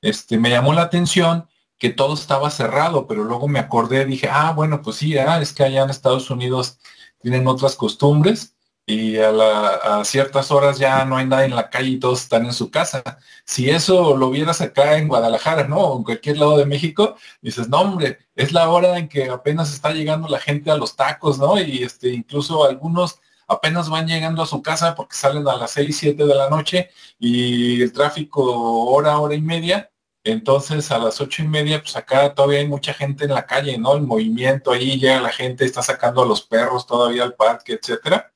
este, 0.00 0.38
me 0.38 0.50
llamó 0.50 0.72
la 0.72 0.82
atención 0.82 1.48
que 1.78 1.90
todo 1.90 2.14
estaba 2.14 2.50
cerrado, 2.50 3.06
pero 3.06 3.24
luego 3.24 3.48
me 3.48 3.58
acordé, 3.58 4.04
dije, 4.04 4.28
ah, 4.30 4.52
bueno, 4.52 4.82
pues 4.82 4.96
sí, 4.96 5.16
es 5.16 5.52
que 5.52 5.64
allá 5.64 5.82
en 5.84 5.90
Estados 5.90 6.30
Unidos 6.30 6.78
tienen 7.20 7.46
otras 7.46 7.76
costumbres 7.76 8.56
y 8.86 9.18
a, 9.18 10.02
ciertas 10.04 10.50
horas 10.52 10.78
ya 10.78 11.04
no 11.04 11.16
hay 11.16 11.26
nadie 11.26 11.46
en 11.46 11.56
la 11.56 11.68
calle 11.70 11.88
y 11.90 11.98
todos 11.98 12.22
están 12.22 12.46
en 12.46 12.52
su 12.52 12.70
casa. 12.70 13.02
Si 13.44 13.68
eso 13.68 14.16
lo 14.16 14.30
vieras 14.30 14.60
acá 14.60 14.96
en 14.96 15.08
Guadalajara, 15.08 15.66
¿no? 15.66 15.78
O 15.78 15.98
en 15.98 16.04
cualquier 16.04 16.38
lado 16.38 16.56
de 16.56 16.66
México, 16.66 17.16
dices, 17.42 17.68
no, 17.68 17.80
hombre, 17.80 18.18
es 18.36 18.52
la 18.52 18.68
hora 18.70 18.96
en 18.98 19.08
que 19.08 19.28
apenas 19.28 19.72
está 19.72 19.92
llegando 19.92 20.28
la 20.28 20.38
gente 20.38 20.70
a 20.70 20.76
los 20.76 20.94
tacos, 20.96 21.38
¿no? 21.38 21.60
Y 21.60 21.82
este, 21.82 22.10
incluso 22.10 22.64
algunos 22.64 23.18
apenas 23.46 23.88
van 23.88 24.06
llegando 24.06 24.42
a 24.42 24.46
su 24.46 24.62
casa 24.62 24.94
porque 24.94 25.16
salen 25.16 25.46
a 25.48 25.56
las 25.56 25.72
6, 25.72 25.96
7 25.96 26.24
de 26.26 26.34
la 26.34 26.50
noche 26.50 26.90
y 27.18 27.82
el 27.82 27.92
tráfico 27.92 28.42
hora, 28.90 29.18
hora 29.18 29.34
y 29.34 29.40
media. 29.42 29.90
Entonces 30.24 30.90
a 30.90 30.98
las 30.98 31.20
ocho 31.20 31.42
y 31.44 31.48
media, 31.48 31.80
pues 31.80 31.94
acá 31.96 32.34
todavía 32.34 32.58
hay 32.58 32.66
mucha 32.66 32.92
gente 32.92 33.24
en 33.26 33.34
la 33.34 33.46
calle, 33.46 33.78
¿no? 33.78 33.94
El 33.94 34.02
movimiento 34.02 34.72
ahí 34.72 34.98
llega 34.98 35.20
la 35.20 35.30
gente, 35.30 35.64
está 35.64 35.82
sacando 35.82 36.22
a 36.22 36.26
los 36.26 36.42
perros 36.42 36.86
todavía 36.86 37.22
al 37.22 37.34
parque, 37.34 37.74
etcétera. 37.74 38.32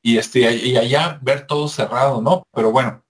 Y 0.00 0.18
este, 0.18 0.40
y 0.40 0.76
allá 0.76 1.18
ver 1.22 1.46
todo 1.46 1.68
cerrado, 1.68 2.22
¿no? 2.22 2.42
Pero 2.52 2.70
bueno, 2.72 3.04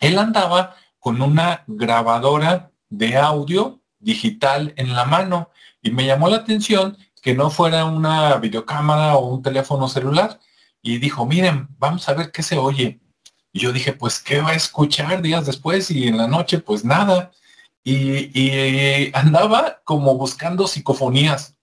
él 0.00 0.18
andaba 0.18 0.76
con 0.98 1.20
una 1.20 1.64
grabadora 1.66 2.72
de 2.88 3.16
audio 3.16 3.82
digital 3.98 4.72
en 4.76 4.94
la 4.94 5.04
mano 5.04 5.50
y 5.82 5.90
me 5.90 6.06
llamó 6.06 6.28
la 6.28 6.38
atención 6.38 6.96
que 7.20 7.34
no 7.34 7.50
fuera 7.50 7.84
una 7.86 8.36
videocámara 8.36 9.16
o 9.16 9.28
un 9.34 9.42
teléfono 9.42 9.88
celular, 9.88 10.40
y 10.84 10.98
dijo, 10.98 11.24
miren, 11.24 11.66
vamos 11.78 12.06
a 12.10 12.12
ver 12.12 12.30
qué 12.30 12.42
se 12.42 12.58
oye. 12.58 13.00
Y 13.52 13.60
yo 13.60 13.72
dije, 13.72 13.94
pues, 13.94 14.20
¿qué 14.20 14.42
va 14.42 14.50
a 14.50 14.54
escuchar 14.54 15.22
días 15.22 15.46
después? 15.46 15.90
Y 15.90 16.08
en 16.08 16.18
la 16.18 16.28
noche, 16.28 16.58
pues 16.58 16.84
nada. 16.84 17.32
Y, 17.82 19.10
andaba 19.14 19.80
como 19.84 20.16
buscando 20.18 20.68
psicofonías. 20.68 21.56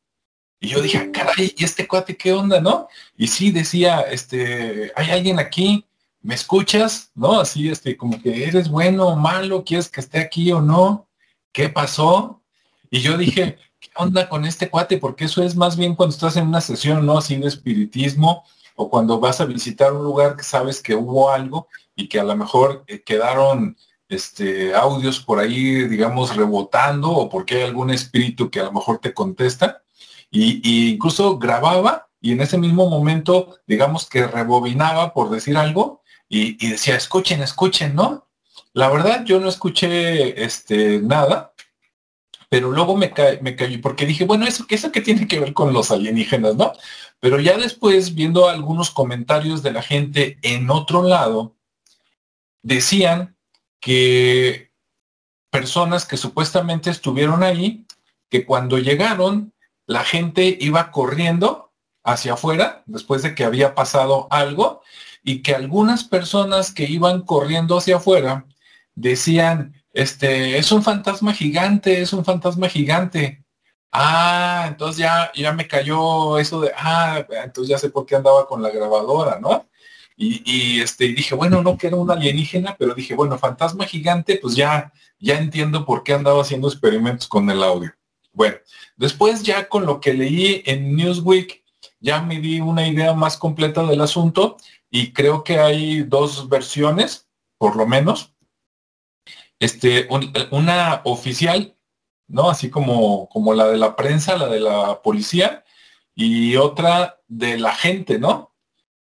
Y 0.60 0.70
yo 0.70 0.82
dije, 0.82 0.98
ah, 0.98 1.10
caray, 1.14 1.54
¿y 1.56 1.64
este 1.64 1.88
cuate 1.88 2.18
qué 2.18 2.34
onda, 2.34 2.60
no? 2.60 2.88
Y 3.16 3.28
sí 3.28 3.52
decía, 3.52 4.02
este, 4.02 4.92
hay 4.96 5.12
alguien 5.12 5.38
aquí, 5.38 5.86
¿me 6.22 6.34
escuchas? 6.34 7.12
¿No? 7.14 7.40
Así, 7.40 7.70
este, 7.70 7.96
como 7.96 8.20
que 8.20 8.46
eres 8.46 8.70
bueno 8.70 9.08
o 9.10 9.16
malo, 9.16 9.64
quieres 9.64 9.88
que 9.90 10.02
esté 10.02 10.20
aquí 10.20 10.52
o 10.52 10.62
no, 10.62 11.08
¿qué 11.52 11.70
pasó? 11.70 12.42
Y 12.90 13.02
yo 13.02 13.18
dije, 13.18 13.60
¿qué 13.80 13.90
onda 13.96 14.28
con 14.28 14.46
este 14.46 14.68
cuate? 14.68 14.98
Porque 14.98 15.26
eso 15.26 15.44
es 15.44 15.56
más 15.56 15.78
bien 15.78 15.94
cuando 15.96 16.16
estás 16.16 16.38
en 16.38 16.48
una 16.48 16.62
sesión, 16.62 17.06
¿no? 17.06 17.20
Así 17.20 17.36
de 17.36 17.48
espiritismo, 17.48 18.46
o 18.76 18.90
cuando 18.90 19.20
vas 19.20 19.42
a 19.42 19.46
visitar 19.46 19.94
un 19.94 20.04
lugar 20.04 20.36
que 20.36 20.44
sabes 20.44 20.82
que 20.82 20.96
hubo 20.96 21.32
algo 21.32 21.68
y 21.96 22.08
que 22.08 22.20
a 22.20 22.24
lo 22.24 22.36
mejor 22.36 22.84
eh, 22.88 23.02
quedaron 23.02 23.78
este, 24.12 24.76
audios 24.76 25.20
por 25.20 25.40
ahí, 25.40 25.88
digamos, 25.88 26.36
rebotando 26.36 27.10
o 27.12 27.30
porque 27.30 27.56
hay 27.56 27.64
algún 27.64 27.92
espíritu 27.92 28.50
que 28.52 28.60
a 28.60 28.66
lo 28.66 28.74
mejor 28.74 29.00
te 29.00 29.14
contesta. 29.14 29.84
Y, 30.30 30.92
incluso 30.92 31.38
grababa 31.38 32.08
y 32.20 32.34
en 32.34 32.42
ese 32.42 32.58
mismo 32.58 32.90
momento, 32.90 33.58
digamos 33.68 34.08
que 34.08 34.28
rebobinaba 34.28 35.14
por 35.14 35.30
decir 35.30 35.58
algo 35.58 36.02
y, 36.30 36.70
decía, 36.70 36.96
escuchen, 36.96 37.42
escuchen, 37.42 37.96
¿no? 37.96 38.28
La 38.74 38.90
verdad 38.90 39.26
yo 39.26 39.40
no 39.40 39.50
escuché 39.50 40.44
este, 40.44 41.00
nada, 41.02 41.54
pero 42.50 42.72
luego 42.72 42.96
me, 42.96 43.12
caí, 43.12 43.40
me 43.42 43.56
caí, 43.56 43.78
porque 43.78 44.06
dije, 44.06 44.26
bueno, 44.26 44.46
¿eso, 44.46 44.66
¿eso 44.70 44.92
qué 44.92 45.02
tiene 45.02 45.28
que 45.28 45.40
ver 45.40 45.54
con 45.54 45.74
los 45.74 45.92
alienígenas, 45.92 46.56
no? 46.56 46.74
Pero 47.22 47.40
ya 47.40 47.56
después, 47.58 48.16
viendo 48.16 48.50
algunos 48.50 48.90
comentarios 48.92 49.64
de 49.64 49.72
la 49.72 49.84
gente 49.84 50.40
en 50.42 50.70
otro 50.70 51.04
lado, 51.04 51.56
decían 52.64 53.38
que 53.80 54.72
personas 55.52 56.06
que 56.06 56.18
supuestamente 56.18 56.90
estuvieron 56.90 57.44
ahí, 57.44 57.86
que 58.30 58.44
cuando 58.44 58.80
llegaron, 58.80 59.54
la 59.86 60.04
gente 60.04 60.58
iba 60.60 60.92
corriendo 60.92 61.72
hacia 62.04 62.34
afuera, 62.34 62.84
después 62.88 63.22
de 63.22 63.36
que 63.36 63.44
había 63.44 63.76
pasado 63.76 64.28
algo, 64.32 64.82
y 65.24 65.44
que 65.44 65.54
algunas 65.54 66.04
personas 66.04 66.72
que 66.72 66.86
iban 66.86 67.22
corriendo 67.22 67.78
hacia 67.78 67.98
afuera 67.98 68.48
decían, 68.96 69.76
este, 69.94 70.58
es 70.58 70.72
un 70.72 70.82
fantasma 70.82 71.34
gigante, 71.34 72.02
es 72.02 72.14
un 72.14 72.26
fantasma 72.26 72.68
gigante. 72.68 73.41
Ah, 73.92 74.66
entonces 74.70 74.98
ya, 74.98 75.32
ya 75.36 75.52
me 75.54 75.68
cayó 75.68 76.38
eso 76.38 76.62
de, 76.62 76.72
ah, 76.78 77.26
entonces 77.44 77.70
ya 77.70 77.78
sé 77.78 77.90
por 77.90 78.06
qué 78.06 78.16
andaba 78.16 78.48
con 78.48 78.62
la 78.62 78.70
grabadora, 78.70 79.40
¿no? 79.40 79.68
Y, 80.16 80.42
y 80.46 80.82
este, 80.82 81.06
dije, 81.10 81.36
bueno, 81.36 81.62
no 81.62 81.78
que 81.78 81.88
era 81.88 81.98
un 81.98 82.10
alienígena, 82.12 82.76
pero 82.78 82.94
dije, 82.94 83.16
bueno, 83.16 83.38
fantasma 83.38 83.86
gigante, 83.86 84.38
pues 84.42 84.56
ya, 84.56 84.94
ya 85.20 85.38
entiendo 85.38 85.86
por 85.86 86.04
qué 86.04 86.14
andaba 86.14 86.42
haciendo 86.42 86.68
experimentos 86.68 87.28
con 87.28 87.50
el 87.50 87.64
audio. 87.64 87.92
Bueno, 88.34 88.58
después 88.96 89.44
ya 89.44 89.68
con 89.68 89.86
lo 89.86 90.00
que 90.00 90.14
leí 90.14 90.64
en 90.66 90.96
Newsweek, 90.96 91.64
ya 92.00 92.22
me 92.22 92.40
di 92.40 92.60
una 92.62 92.88
idea 92.88 93.14
más 93.14 93.38
completa 93.38 93.84
del 93.84 94.02
asunto 94.02 94.58
y 94.90 95.14
creo 95.14 95.44
que 95.44 95.60
hay 95.60 96.02
dos 96.04 96.50
versiones, 96.50 97.28
por 97.58 97.76
lo 97.76 97.86
menos 97.86 98.34
este, 99.62 100.08
una 100.50 101.02
oficial, 101.04 101.78
¿no? 102.32 102.50
Así 102.50 102.70
como, 102.70 103.28
como 103.30 103.54
la 103.54 103.67
de 103.67 103.78
la 103.78 103.96
prensa, 103.96 104.38
la 104.38 104.48
de 104.48 104.60
la 104.60 105.02
policía, 105.02 105.63
y 106.15 106.56
otra 106.56 107.20
de 107.28 107.58
la 107.58 107.74
gente, 107.76 108.20
¿no? 108.20 108.56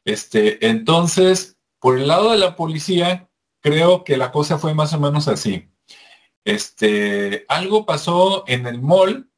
Este, 0.05 0.67
entonces, 0.67 1.57
por 1.79 1.97
el 1.97 2.07
lado 2.07 2.31
de 2.31 2.37
la 2.37 2.55
policía, 2.55 3.29
creo 3.61 4.03
que 4.03 4.17
la 4.17 4.31
cosa 4.31 4.57
fue 4.59 4.73
más 4.73 4.93
o 4.93 4.99
menos 4.99 5.27
así. 5.27 5.69
Este, 6.43 7.45
algo 7.47 7.85
pasó 7.85 8.43
en 8.47 8.67
el 8.67 8.81
mall, 8.81 9.31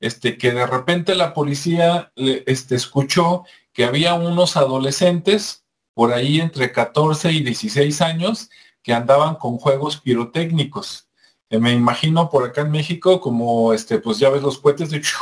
este, 0.00 0.38
que 0.38 0.52
de 0.52 0.66
repente 0.66 1.14
la 1.14 1.34
policía 1.34 2.12
este, 2.16 2.76
escuchó 2.76 3.44
que 3.72 3.84
había 3.84 4.14
unos 4.14 4.56
adolescentes 4.56 5.66
por 5.94 6.12
ahí 6.12 6.40
entre 6.40 6.72
14 6.72 7.32
y 7.32 7.42
16 7.42 8.00
años 8.00 8.50
que 8.82 8.94
andaban 8.94 9.34
con 9.36 9.58
juegos 9.58 9.98
pirotécnicos. 9.98 11.05
Me 11.50 11.72
imagino 11.72 12.28
por 12.30 12.44
acá 12.44 12.62
en 12.62 12.70
México 12.70 13.20
como, 13.20 13.72
este, 13.72 13.98
pues 13.98 14.18
ya 14.18 14.30
ves 14.30 14.42
los 14.42 14.58
cohetes 14.58 14.90
de... 14.90 15.02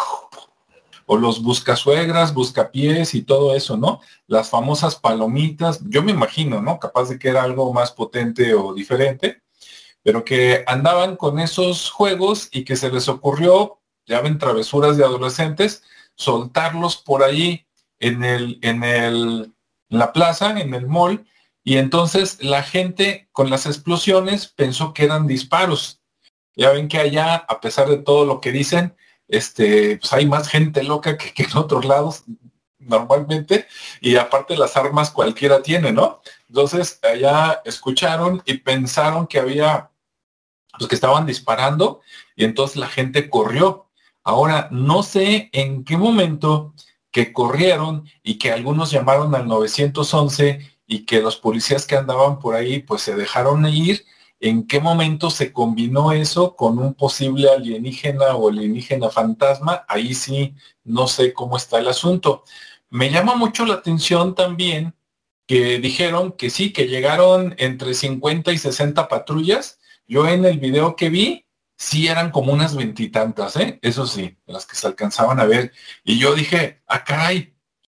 O 1.06 1.18
los 1.18 1.42
buscasuegras, 1.42 2.32
buscapiés 2.32 3.14
y 3.14 3.20
todo 3.20 3.54
eso, 3.54 3.76
¿no? 3.76 4.00
Las 4.26 4.48
famosas 4.48 4.96
palomitas, 4.96 5.80
yo 5.84 6.02
me 6.02 6.12
imagino, 6.12 6.62
¿no? 6.62 6.78
Capaz 6.78 7.10
de 7.10 7.18
que 7.18 7.28
era 7.28 7.42
algo 7.42 7.74
más 7.74 7.92
potente 7.92 8.54
o 8.54 8.72
diferente, 8.72 9.42
pero 10.02 10.24
que 10.24 10.64
andaban 10.66 11.16
con 11.16 11.40
esos 11.40 11.90
juegos 11.90 12.48
y 12.52 12.64
que 12.64 12.76
se 12.76 12.90
les 12.90 13.08
ocurrió, 13.10 13.82
ya 14.06 14.22
ven, 14.22 14.38
travesuras 14.38 14.96
de 14.96 15.04
adolescentes, 15.04 15.82
soltarlos 16.14 16.96
por 16.96 17.22
ahí 17.22 17.66
en 17.98 18.24
el, 18.24 18.58
en 18.62 18.82
el, 18.82 19.54
en 19.90 19.98
la 19.98 20.10
plaza, 20.10 20.58
en 20.58 20.72
el 20.72 20.86
mall, 20.86 21.26
y 21.62 21.78
entonces 21.78 22.42
la 22.42 22.62
gente 22.62 23.28
con 23.32 23.50
las 23.50 23.66
explosiones 23.66 24.46
pensó 24.48 24.92
que 24.92 25.04
eran 25.04 25.26
disparos. 25.26 26.00
Ya 26.56 26.70
ven 26.70 26.88
que 26.88 26.98
allá, 26.98 27.34
a 27.36 27.60
pesar 27.60 27.88
de 27.88 27.98
todo 27.98 28.24
lo 28.24 28.40
que 28.40 28.52
dicen, 28.52 28.96
este, 29.28 29.96
pues 29.98 30.12
hay 30.12 30.26
más 30.26 30.48
gente 30.48 30.82
loca 30.82 31.16
que, 31.16 31.42
en 31.42 31.56
otros 31.56 31.84
lados 31.84 32.24
normalmente, 32.78 33.66
y 34.00 34.16
aparte 34.16 34.56
las 34.56 34.76
armas 34.76 35.10
cualquiera 35.10 35.62
tiene, 35.62 35.90
¿no? 35.92 36.20
Entonces 36.48 37.00
allá 37.02 37.62
escucharon 37.64 38.42
y 38.44 38.58
pensaron 38.58 39.26
que 39.26 39.38
había, 39.38 39.90
pues 40.78 40.88
que 40.88 40.94
estaban 40.94 41.24
disparando, 41.26 42.02
y 42.36 42.44
entonces 42.44 42.76
la 42.76 42.88
gente 42.88 43.30
corrió. 43.30 43.88
Ahora, 44.22 44.68
no 44.70 45.02
sé 45.02 45.48
en 45.52 45.84
qué 45.84 45.96
momento 45.96 46.74
que 47.10 47.32
corrieron 47.32 48.08
y 48.22 48.38
que 48.38 48.52
algunos 48.52 48.90
llamaron 48.90 49.34
al 49.34 49.46
911 49.46 50.78
y 50.86 51.06
que 51.06 51.20
los 51.20 51.36
policías 51.36 51.86
que 51.86 51.96
andaban 51.96 52.38
por 52.38 52.54
ahí 52.54 52.80
pues 52.80 53.02
se 53.02 53.14
dejaron 53.14 53.66
ir, 53.66 54.04
¿en 54.44 54.66
qué 54.66 54.78
momento 54.78 55.30
se 55.30 55.54
combinó 55.54 56.12
eso 56.12 56.54
con 56.54 56.78
un 56.78 56.92
posible 56.92 57.48
alienígena 57.48 58.36
o 58.36 58.50
alienígena 58.50 59.08
fantasma? 59.08 59.86
Ahí 59.88 60.12
sí 60.12 60.54
no 60.84 61.08
sé 61.08 61.32
cómo 61.32 61.56
está 61.56 61.78
el 61.78 61.88
asunto. 61.88 62.44
Me 62.90 63.10
llama 63.10 63.36
mucho 63.36 63.64
la 63.64 63.74
atención 63.74 64.34
también 64.34 64.94
que 65.46 65.78
dijeron 65.78 66.32
que 66.32 66.50
sí, 66.50 66.74
que 66.74 66.88
llegaron 66.88 67.54
entre 67.56 67.94
50 67.94 68.52
y 68.52 68.58
60 68.58 69.08
patrullas. 69.08 69.78
Yo 70.06 70.28
en 70.28 70.44
el 70.44 70.58
video 70.58 70.94
que 70.94 71.08
vi, 71.08 71.46
sí 71.78 72.08
eran 72.08 72.30
como 72.30 72.52
unas 72.52 72.76
veintitantas, 72.76 73.56
¿eh? 73.56 73.78
Eso 73.80 74.06
sí, 74.06 74.36
las 74.44 74.66
que 74.66 74.76
se 74.76 74.86
alcanzaban 74.86 75.40
a 75.40 75.46
ver. 75.46 75.72
Y 76.04 76.18
yo 76.18 76.34
dije, 76.34 76.82
ah, 76.86 77.02
caray, 77.02 77.53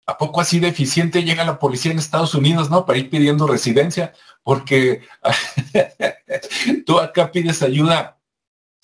¿A 0.07 0.19
poco 0.19 0.41
así 0.41 0.61
de 0.61 0.69
eficiente 0.69 1.25
llega 1.25 1.45
la 1.45 1.59
policía 1.59 1.93
en 1.93 1.99
Estados 1.99 2.35
Unidos, 2.35 2.71
no? 2.71 2.85
Para 2.85 2.99
ir 2.99 3.09
pidiendo 3.09 3.47
residencia, 3.47 4.13
porque 4.43 5.03
tú 6.87 6.99
acá 6.99 7.33
pides 7.33 7.63
ayuda 7.63 8.19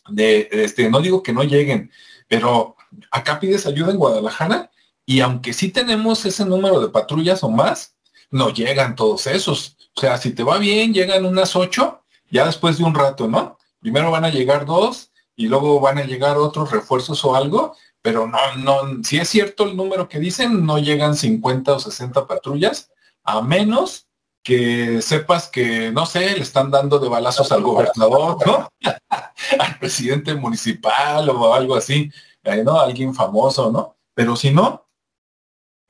de, 0.08 0.48
este, 0.50 0.88
no 0.88 1.00
digo 1.00 1.22
que 1.22 1.32
no 1.32 1.44
lleguen, 1.44 1.90
pero 2.26 2.76
acá 3.10 3.38
pides 3.38 3.66
ayuda 3.66 3.90
en 3.90 3.98
Guadalajara 3.98 4.70
y 5.04 5.20
aunque 5.20 5.52
sí 5.52 5.70
tenemos 5.70 6.24
ese 6.24 6.44
número 6.44 6.80
de 6.80 6.88
patrullas 6.88 7.42
o 7.42 7.50
más, 7.50 7.96
no 8.30 8.50
llegan 8.50 8.94
todos 8.94 9.26
esos. 9.26 9.76
O 9.96 10.00
sea, 10.00 10.16
si 10.18 10.32
te 10.32 10.42
va 10.42 10.58
bien, 10.58 10.94
llegan 10.94 11.26
unas 11.26 11.56
ocho, 11.56 12.04
ya 12.30 12.46
después 12.46 12.78
de 12.78 12.84
un 12.84 12.94
rato, 12.94 13.28
¿no? 13.28 13.58
Primero 13.80 14.10
van 14.10 14.24
a 14.24 14.30
llegar 14.30 14.64
dos 14.64 15.10
y 15.36 15.48
luego 15.48 15.80
van 15.80 15.98
a 15.98 16.04
llegar 16.04 16.36
otros 16.36 16.70
refuerzos 16.70 17.24
o 17.24 17.34
algo, 17.34 17.74
pero 18.02 18.26
no, 18.26 18.38
no, 18.58 19.04
si 19.04 19.18
es 19.18 19.28
cierto 19.28 19.64
el 19.64 19.76
número 19.76 20.08
que 20.08 20.18
dicen, 20.18 20.64
no 20.64 20.78
llegan 20.78 21.16
50 21.16 21.74
o 21.74 21.80
60 21.80 22.26
patrullas, 22.26 22.90
a 23.24 23.42
menos 23.42 24.06
que 24.42 25.02
sepas 25.02 25.48
que, 25.48 25.92
no 25.92 26.06
sé, 26.06 26.34
le 26.34 26.42
están 26.42 26.70
dando 26.70 26.98
de 26.98 27.08
balazos 27.08 27.52
al 27.52 27.62
gobernador, 27.62 28.38
¿no? 28.46 28.68
al 29.58 29.78
presidente 29.78 30.34
municipal 30.34 31.28
o 31.28 31.52
algo 31.54 31.76
así, 31.76 32.10
eh, 32.44 32.64
¿no? 32.64 32.80
Alguien 32.80 33.14
famoso, 33.14 33.70
¿no? 33.70 33.96
Pero 34.14 34.36
si 34.36 34.50
no, 34.50 34.88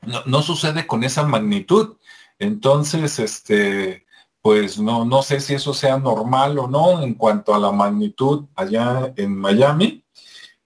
no, 0.03 0.23
no 0.27 0.43
sucede 0.43 0.87
con 0.87 1.05
esa 1.05 1.23
magnitud. 1.25 1.97
Entonces, 2.39 3.19
este, 3.19 4.07
pues 4.43 4.79
no, 4.79 5.05
no 5.05 5.23
sé 5.23 5.41
si 5.41 5.55
eso 5.55 5.75
sea 5.75 5.99
normal 5.99 6.59
o 6.59 6.67
no 6.67 7.03
en 7.03 7.15
cuanto 7.15 7.55
a 7.55 7.59
la 7.59 7.71
magnitud 7.71 8.47
allá 8.57 9.13
en 9.17 9.37
Miami. 9.37 10.05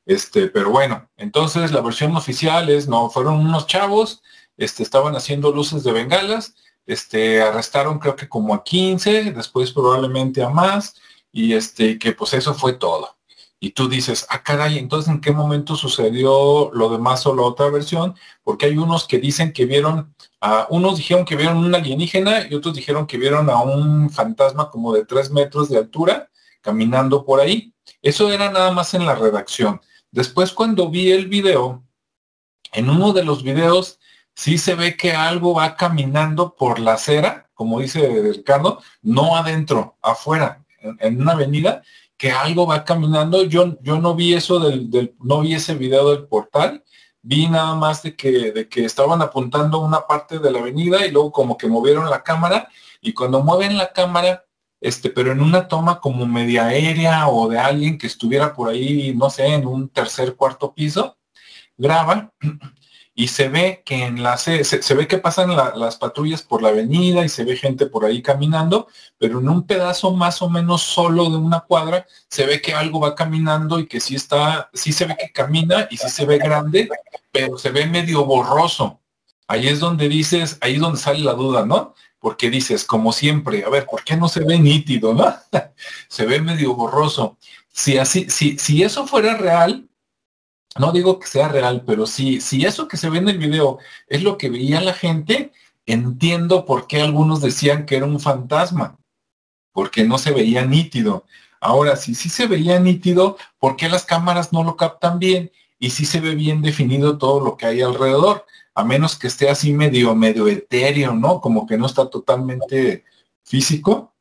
Este, 0.07 0.49
pero 0.49 0.71
bueno, 0.71 1.09
entonces 1.17 1.73
la 1.73 1.81
versión 1.81 2.17
oficial 2.17 2.69
es, 2.69 2.89
no, 2.89 3.09
fueron 3.11 3.37
unos 3.37 3.67
chavos, 3.67 4.23
este, 4.57 4.83
estaban 4.83 5.17
haciendo 5.17 5.51
luces 5.53 5.83
de 5.83 5.93
bengalas, 5.93 6.55
este, 6.87 7.43
arrestaron 7.43 7.99
creo 7.99 8.15
que 8.17 8.29
como 8.29 8.55
a 8.55 8.63
15, 8.63 9.33
después 9.33 9.73
probablemente 9.73 10.43
a 10.43 10.51
más, 10.51 10.97
y 11.33 11.55
este, 11.55 11.99
que 11.99 12.13
pues 12.13 12.35
eso 12.35 12.55
fue 12.55 12.75
todo. 12.75 13.17
Y 13.61 13.71
tú 13.71 13.89
dices, 13.89 14.27
ah, 14.29 14.43
caray, 14.43 14.79
entonces 14.79 15.11
en 15.11 15.23
qué 15.23 15.33
momento 15.33 15.75
sucedió 15.75 16.71
lo 16.75 16.91
demás 16.91 17.27
o 17.27 17.35
la 17.35 17.43
otra 17.43 17.71
versión, 17.71 18.15
porque 18.43 18.67
hay 18.67 18.77
unos 18.77 19.07
que 19.07 19.19
dicen 19.19 19.53
que 19.55 19.65
vieron, 19.65 20.15
a, 20.41 20.67
unos 20.69 20.99
dijeron 20.99 21.25
que 21.25 21.37
vieron 21.37 21.57
un 21.59 21.75
alienígena 21.75 22.47
y 22.49 22.55
otros 22.55 22.75
dijeron 22.75 23.07
que 23.07 23.17
vieron 23.17 23.49
a 23.49 23.63
un 23.63 24.11
fantasma 24.11 24.71
como 24.71 24.93
de 24.93 25.07
tres 25.07 25.31
metros 25.31 25.71
de 25.71 25.79
altura 25.79 26.29
caminando 26.61 27.25
por 27.25 27.41
ahí. 27.41 27.73
Eso 28.03 28.31
era 28.31 28.51
nada 28.51 28.71
más 28.71 28.93
en 28.93 29.07
la 29.07 29.15
redacción. 29.15 29.81
Después 30.15 30.53
cuando 30.53 30.91
vi 30.91 31.11
el 31.11 31.27
video, 31.27 31.83
en 32.73 32.89
uno 32.89 33.13
de 33.13 33.25
los 33.25 33.43
videos 33.43 33.99
sí 34.33 34.59
se 34.59 34.77
ve 34.77 34.97
que 34.97 35.13
algo 35.13 35.55
va 35.55 35.75
caminando 35.75 36.55
por 36.55 36.79
la 36.79 36.93
acera, 36.93 37.51
como 37.53 37.81
dice 37.81 38.23
Ricardo, 38.33 38.81
no 39.03 39.35
adentro, 39.35 39.99
afuera, 40.01 40.65
en, 41.01 41.21
una 41.21 41.33
avenida, 41.33 41.83
que 42.17 42.31
algo 42.31 42.65
va 42.65 42.85
caminando. 42.85 43.43
Yo, 43.43 43.77
yo 43.83 43.99
no 43.99 44.15
vi 44.15 44.35
eso 44.35 44.61
del, 44.61 45.17
no 45.19 45.41
vi 45.41 45.55
ese 45.55 45.75
video 45.75 46.09
del 46.13 46.29
portal, 46.29 46.85
vi 47.21 47.49
nada 47.49 47.75
más 47.75 48.05
de 48.05 48.15
que, 48.15 48.53
de 48.53 48.69
que 48.69 48.85
estaban 48.85 49.21
apuntando 49.21 49.81
una 49.81 50.07
parte 50.07 50.39
de 50.39 50.53
la 50.53 50.61
avenida 50.61 51.05
y 51.05 51.11
luego 51.11 51.33
como 51.33 51.59
que 51.59 51.67
movieron 51.67 52.09
la 52.09 52.23
cámara 52.23 52.69
y 53.01 53.15
cuando 53.15 53.43
mueven 53.43 53.77
la 53.77 53.93
cámara 53.93 54.45
este, 54.85 55.09
pero 55.09 55.33
en 55.33 55.41
una 55.41 55.67
toma 55.67 55.99
como 55.99 56.27
media 56.27 56.67
aérea 56.67 57.29
o 57.29 57.49
de 57.49 57.59
alguien 57.59 57.97
que 57.97 58.07
estuviera 58.07 58.53
por 58.53 58.69
ahí, 58.69 59.15
no 59.17 59.31
sé, 59.31 59.47
en 59.47 59.67
un 59.67 59.89
tercer, 59.89 60.37
cuarto 60.37 60.75
piso, 60.75 61.17
graba 61.79 62.35
y 63.15 63.29
se 63.29 63.49
ve 63.49 63.83
que 63.83 64.05
en 64.05 64.19
se 64.37 64.95
ve 64.95 65.09
que 65.09 65.17
pasan 65.17 65.57
las 65.57 65.97
patrullas 65.97 66.43
por 66.43 66.61
la 66.61 66.69
avenida 66.69 67.25
y 67.25 67.31
se 67.31 67.45
ve 67.45 67.57
gente 67.57 67.87
por 67.87 68.05
ahí 68.05 68.21
caminando, 68.21 68.87
pero 69.17 69.39
en 69.39 69.49
un 69.49 69.67
pedazo 69.67 70.13
más 70.13 70.43
o 70.43 70.51
menos 70.51 70.83
solo 70.83 71.31
de 71.31 71.37
una 71.39 71.61
cuadra 71.61 72.07
se 72.29 72.45
ve 72.45 72.61
que 72.61 72.75
algo 72.75 73.01
va 73.01 73.15
caminando 73.15 73.79
y 73.79 73.87
que 73.87 74.01
sí 74.01 74.17
está, 74.17 74.69
sí 74.75 74.93
se 74.93 75.07
ve 75.07 75.17
que 75.19 75.33
camina 75.33 75.89
y 75.91 75.97
sí 75.97 76.11
se 76.11 76.27
ve 76.27 76.37
grande, 76.37 76.91
pero 77.33 77.57
se 77.57 77.71
ve 77.71 77.87
medio 77.87 78.27
borroso. 78.27 79.01
Ahí 79.47 79.69
es 79.69 79.81
donde 79.81 80.11
dices, 80.11 80.59
ahí 80.61 80.75
es 80.75 80.81
donde 80.81 80.99
sale 80.99 81.21
la 81.21 81.33
duda, 81.33 81.65
¿no? 81.65 81.95
Porque 82.25 82.49
dices, 82.49 82.87
como 82.87 83.13
siempre, 83.13 83.67
a 83.67 83.69
ver, 83.69 83.85
¿por 83.85 84.03
qué 84.03 84.17
no 84.17 84.31
se 84.31 84.41
ve 84.41 84.59
nítido, 84.59 85.13
no? 85.13 85.37
se 86.09 86.25
ve 86.25 86.41
medio 86.41 86.75
borroso. 86.75 87.37
Si 87.71 87.99
así, 87.99 88.31
si, 88.31 88.57
si 88.57 88.83
eso 88.83 89.07
fuera 89.07 89.37
real, 89.37 89.91
no 90.79 90.91
digo 90.91 91.19
que 91.19 91.27
sea 91.27 91.49
real, 91.49 91.83
pero 91.87 92.07
si, 92.07 92.41
si 92.41 92.65
eso 92.65 92.89
que 92.89 92.97
se 92.97 93.11
ve 93.11 93.19
en 93.19 93.29
el 93.29 93.37
video 93.37 93.79
es 94.09 94.23
lo 94.23 94.39
que 94.39 94.49
veía 94.49 94.81
la 94.81 94.95
gente, 94.95 95.53
entiendo 95.85 96.65
por 96.65 96.87
qué 96.87 97.03
algunos 97.03 97.43
decían 97.43 97.85
que 97.85 97.97
era 97.97 98.07
un 98.07 98.19
fantasma, 98.19 98.97
porque 99.73 100.03
no 100.05 100.17
se 100.17 100.31
veía 100.31 100.65
nítido. 100.65 101.27
Ahora, 101.61 101.95
si 101.95 102.15
sí 102.15 102.31
se 102.31 102.47
veía 102.47 102.81
nítido, 102.81 103.37
¿por 103.59 103.77
qué 103.77 103.91
las 103.91 104.07
cámaras 104.07 104.51
no 104.51 104.65
lo 104.65 104.79
captan 104.79 105.19
bien? 105.19 105.53
Y 105.79 105.91
si 105.91 106.07
se 106.07 106.21
ve 106.21 106.35
bien 106.35 106.63
definido 106.63 107.19
todo 107.19 107.45
lo 107.45 107.59
que 107.59 107.67
hay 107.67 107.83
alrededor, 107.83 108.47
a 108.75 108.85
menos 108.85 109.17
que 109.17 109.29
esté 109.29 109.49
así 109.49 109.73
medio, 109.73 110.15
medio 110.15 110.49
etéreo, 110.49 111.15
¿no? 111.15 111.41
Como 111.41 111.67
que 111.67 111.79
no 111.79 111.87
está 111.87 112.11
totalmente 112.11 113.05
físico. 113.45 114.15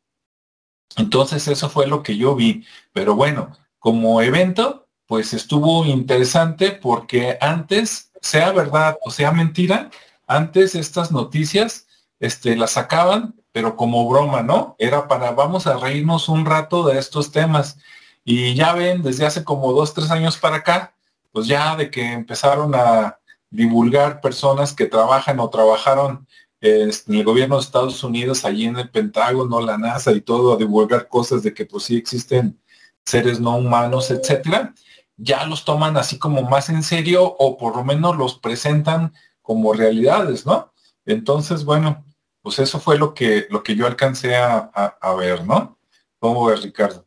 Entonces 0.96 1.48
eso 1.48 1.70
fue 1.70 1.88
lo 1.88 2.04
que 2.04 2.18
yo 2.18 2.36
vi. 2.36 2.66
Pero 2.94 3.16
bueno, 3.16 3.52
como 3.80 4.22
evento, 4.22 4.88
pues 5.08 5.34
estuvo 5.34 5.86
interesante 5.86 6.72
porque 6.72 7.38
antes, 7.42 8.12
sea 8.22 8.52
verdad 8.52 8.98
o 9.04 9.12
sea 9.12 9.32
mentira, 9.32 9.90
antes 10.28 10.76
estas 10.76 11.12
noticias 11.12 11.88
este, 12.20 12.56
las 12.56 12.72
sacaban, 12.72 13.36
pero 13.52 13.76
como 13.76 14.08
broma, 14.08 14.44
¿no? 14.44 14.76
Era 14.80 15.08
para 15.08 15.32
vamos 15.32 15.68
a 15.68 15.78
reírnos 15.78 16.30
un 16.30 16.46
rato 16.46 16.88
de 16.88 17.00
estos 17.00 17.32
temas. 17.32 17.78
Y 18.24 18.54
ya 18.56 18.74
ven, 18.74 19.02
desde 19.04 19.26
hace 19.26 19.44
como 19.44 19.74
dos, 19.74 19.94
tres 19.94 20.10
años 20.12 20.38
para 20.38 20.58
acá, 20.58 20.96
pues 21.32 21.48
ya 21.48 21.76
de 21.76 21.92
que 21.92 22.14
empezaron 22.14 22.74
a 22.76 23.20
divulgar 23.54 24.20
personas 24.20 24.74
que 24.74 24.88
trabajan 24.88 25.40
o 25.40 25.50
trabajaron 25.50 26.28
este, 26.60 27.12
en 27.12 27.20
el 27.20 27.26
gobierno 27.26 27.56
de 27.56 27.62
Estados 27.62 28.04
Unidos, 28.04 28.46
allí 28.46 28.66
en 28.66 28.78
el 28.78 28.90
Pentágono, 28.90 29.62
la 29.62 29.78
NASA 29.78 30.12
y 30.12 30.22
todo, 30.22 30.54
a 30.54 30.58
divulgar 30.58 31.08
cosas 31.08 31.44
de 31.44 31.54
que 31.54 31.66
pues 31.66 31.86
sí 31.86 31.96
existen 31.96 32.60
seres 33.06 33.40
no 33.40 33.58
humanos, 33.58 34.12
etcétera 34.12 34.74
ya 35.18 35.46
los 35.46 35.66
toman 35.66 35.98
así 35.98 36.18
como 36.18 36.42
más 36.44 36.70
en 36.70 36.84
serio 36.84 37.24
o 37.24 37.58
por 37.58 37.76
lo 37.76 37.84
menos 37.84 38.18
los 38.18 38.40
presentan 38.40 39.14
como 39.42 39.74
realidades, 39.74 40.46
¿no? 40.46 40.74
Entonces, 41.06 41.66
bueno, 41.66 42.06
pues 42.42 42.60
eso 42.60 42.80
fue 42.80 42.98
lo 42.98 43.14
que, 43.14 43.48
lo 43.50 43.64
que 43.64 43.76
yo 43.76 43.86
alcancé 43.86 44.36
a, 44.36 45.16
ver, 45.18 45.46
¿no? 45.46 45.78
¿Cómo 46.20 46.46
ves, 46.46 46.64
Ricardo? 46.64 47.06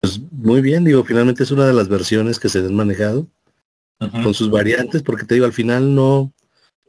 Pues 0.00 0.20
muy 0.32 0.60
bien, 0.60 0.84
digo, 0.84 1.04
finalmente 1.04 1.44
es 1.44 1.50
una 1.52 1.66
de 1.66 1.72
las 1.72 1.88
versiones 1.88 2.40
que 2.40 2.48
se 2.48 2.58
han 2.58 2.74
manejado 2.74 3.26
con 4.10 4.34
sus 4.34 4.50
variantes, 4.50 5.02
porque 5.02 5.24
te 5.24 5.34
digo, 5.34 5.46
al 5.46 5.52
final 5.52 5.94
no, 5.94 6.32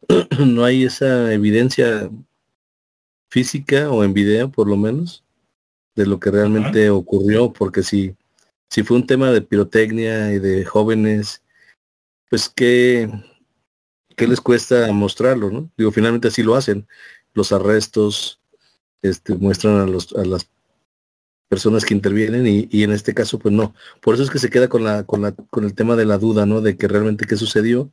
no 0.40 0.64
hay 0.66 0.84
esa 0.84 1.34
evidencia 1.34 2.10
física 3.30 3.90
o 3.90 4.04
en 4.04 4.14
video, 4.14 4.50
por 4.52 4.68
lo 4.68 4.78
menos, 4.78 5.24
de 5.96 6.06
lo 6.06 6.20
que 6.20 6.32
realmente 6.32 6.90
ocurrió, 6.90 7.54
porque 7.54 7.84
si 7.84 8.16
si 8.74 8.82
fue 8.82 8.98
un 8.98 9.06
tema 9.06 9.30
de 9.30 9.44
pirotecnia 9.44 10.34
y 10.34 10.40
de 10.40 10.66
jóvenes, 10.66 11.44
pues 12.28 12.50
qué, 12.50 13.08
qué 14.18 14.28
les 14.28 14.42
cuesta 14.42 14.92
mostrarlo, 14.92 15.52
¿no? 15.52 15.70
Digo, 15.78 15.92
finalmente 15.92 16.30
así 16.30 16.42
lo 16.42 16.56
hacen. 16.56 16.88
Los 17.36 17.52
arrestos 17.52 18.42
este, 19.04 19.36
muestran 19.36 19.78
a, 19.78 19.86
los, 19.86 20.12
a 20.14 20.26
las 20.26 20.46
personas 21.54 21.86
que 21.86 21.94
intervienen 21.94 22.48
y, 22.48 22.84
en 22.84 22.92
este 22.92 23.14
caso 23.14 23.38
pues 23.38 23.54
no. 23.54 23.76
Por 24.02 24.16
eso 24.16 24.24
es 24.24 24.32
que 24.32 24.40
se 24.40 24.50
queda 24.50 24.70
con 24.70 24.84
la, 24.84 25.04
con 25.04 25.22
la, 25.22 25.34
con 25.34 25.66
el 25.66 25.76
tema 25.76 25.96
de 25.96 26.06
la 26.06 26.18
duda, 26.18 26.48
¿no? 26.48 26.62
De 26.62 26.76
que 26.78 26.88
realmente 26.88 27.28
qué 27.28 27.38
sucedió 27.38 27.92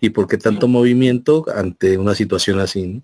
y 0.00 0.08
por 0.08 0.26
qué 0.26 0.38
tanto 0.38 0.68
movimiento 0.68 1.44
ante 1.54 1.98
una 1.98 2.14
situación 2.14 2.60
así. 2.60 3.02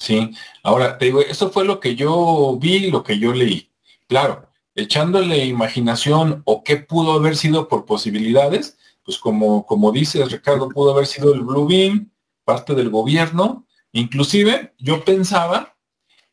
Sí, 0.00 0.32
ahora 0.64 0.98
te 0.98 1.04
digo, 1.04 1.20
eso 1.20 1.52
fue 1.52 1.64
lo 1.64 1.78
que 1.78 1.94
yo 1.94 2.58
vi, 2.60 2.90
lo 2.90 3.04
que 3.04 3.20
yo 3.20 3.32
leí. 3.32 3.70
Claro, 4.08 4.48
echándole 4.74 5.46
imaginación 5.46 6.42
o 6.44 6.64
qué 6.64 6.78
pudo 6.78 7.12
haber 7.12 7.36
sido 7.36 7.68
por 7.68 7.84
posibilidades, 7.84 8.78
pues 9.04 9.18
como, 9.18 9.64
como 9.64 9.92
dice 9.92 10.24
Ricardo, 10.24 10.70
pudo 10.70 10.92
haber 10.92 11.06
sido 11.06 11.32
el 11.34 11.42
Blue 11.42 11.68
Beam, 11.68 12.10
parte 12.44 12.74
del 12.74 12.90
gobierno. 12.90 13.64
Inclusive 13.92 14.74
yo 14.78 15.04
pensaba, 15.04 15.76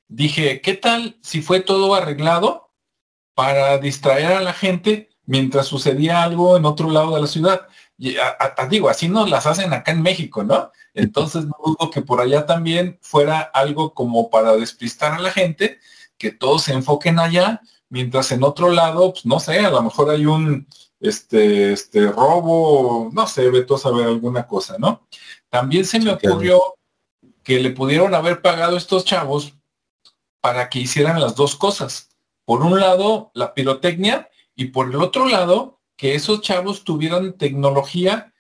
dije, 0.08 0.62
¿qué 0.62 0.74
tal 0.76 1.18
si 1.22 1.42
fue 1.42 1.60
todo 1.60 1.96
arreglado 1.96 2.72
para 3.34 3.78
distraer 3.78 4.34
a 4.34 4.42
la 4.42 4.54
gente 4.54 5.10
mientras 5.26 5.68
sucedía 5.68 6.24
algo 6.24 6.58
en 6.58 6.66
otro 6.66 6.90
lado 6.90 7.16
de 7.16 7.22
la 7.22 7.28
ciudad? 7.28 7.68
Y, 7.98 8.16
digo, 8.70 8.90
así 8.90 9.08
nos 9.08 9.30
las 9.30 9.46
hacen 9.46 9.74
acá 9.74 9.92
en 9.92 10.02
México, 10.02 10.44
¿no? 10.44 10.72
Entonces 10.94 11.46
no 11.46 11.56
dudo 11.64 11.90
que 11.92 12.02
por 12.02 12.22
allá 12.22 12.46
también 12.46 13.00
fuera 13.02 13.40
algo 13.40 13.94
como 13.94 14.30
para 14.30 14.56
despistar 14.56 15.14
a 15.14 15.20
la 15.20 15.32
gente, 15.32 15.80
que 16.18 16.32
todos 16.32 16.64
se 16.64 16.74
enfoquen 16.74 17.20
allá 17.20 17.62
mientras 17.90 18.32
en 18.32 18.44
otro 18.44 18.72
lado, 18.72 19.14
pues 19.14 19.26
no 19.26 19.40
sé, 19.40 19.60
a 19.60 19.70
lo 19.70 19.82
mejor 19.82 20.10
hay 20.10 20.26
un 20.26 20.68
este, 21.00 21.74
este 21.74 22.08
robo, 22.08 23.10
no 23.14 23.28
sé, 23.28 23.50
veto 23.50 23.76
a 23.76 23.80
saber 23.80 24.08
alguna 24.08 24.48
cosa, 24.48 24.78
¿no? 24.78 25.08
También 25.50 25.86
se 25.86 26.00
me 26.00 26.12
ocurrió 26.12 26.62
que 27.44 27.60
le 27.60 27.72
pudieron 27.72 28.14
haber 28.16 28.42
pagado 28.42 28.76
estos 28.76 29.06
chavos 29.06 29.54
para 30.46 30.70
que 30.70 30.78
hicieran 30.78 31.20
las 31.20 31.36
dos 31.36 31.56
cosas. 31.56 32.10
Por 32.46 32.62
un 32.62 32.80
lado, 32.80 33.32
la 33.34 33.56
pirotecnia 33.56 34.30
y 34.56 34.66
por 34.66 34.92
el 34.92 34.98
otro 34.98 35.28
lado, 35.28 35.82
que 35.98 36.14
esos 36.14 36.42
chavos 36.42 36.84
tuvieran 36.84 37.34
tecnología, 37.34 38.32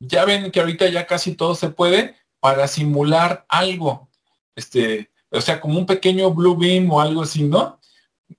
ya 0.00 0.24
ven 0.24 0.50
que 0.50 0.58
ahorita 0.58 0.88
ya 0.88 1.06
casi 1.06 1.36
todo 1.36 1.54
se 1.54 1.68
puede, 1.68 2.16
para 2.40 2.66
simular 2.66 3.46
algo. 3.48 4.10
Este, 4.56 5.12
o 5.30 5.40
sea, 5.40 5.60
como 5.60 5.78
un 5.78 5.86
pequeño 5.86 6.32
blue 6.32 6.56
beam 6.56 6.90
o 6.90 7.00
algo 7.00 7.22
así, 7.22 7.44
¿no? 7.44 7.78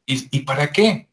¿Y, 0.06 0.42
para 0.42 0.74
qué? 0.74 1.08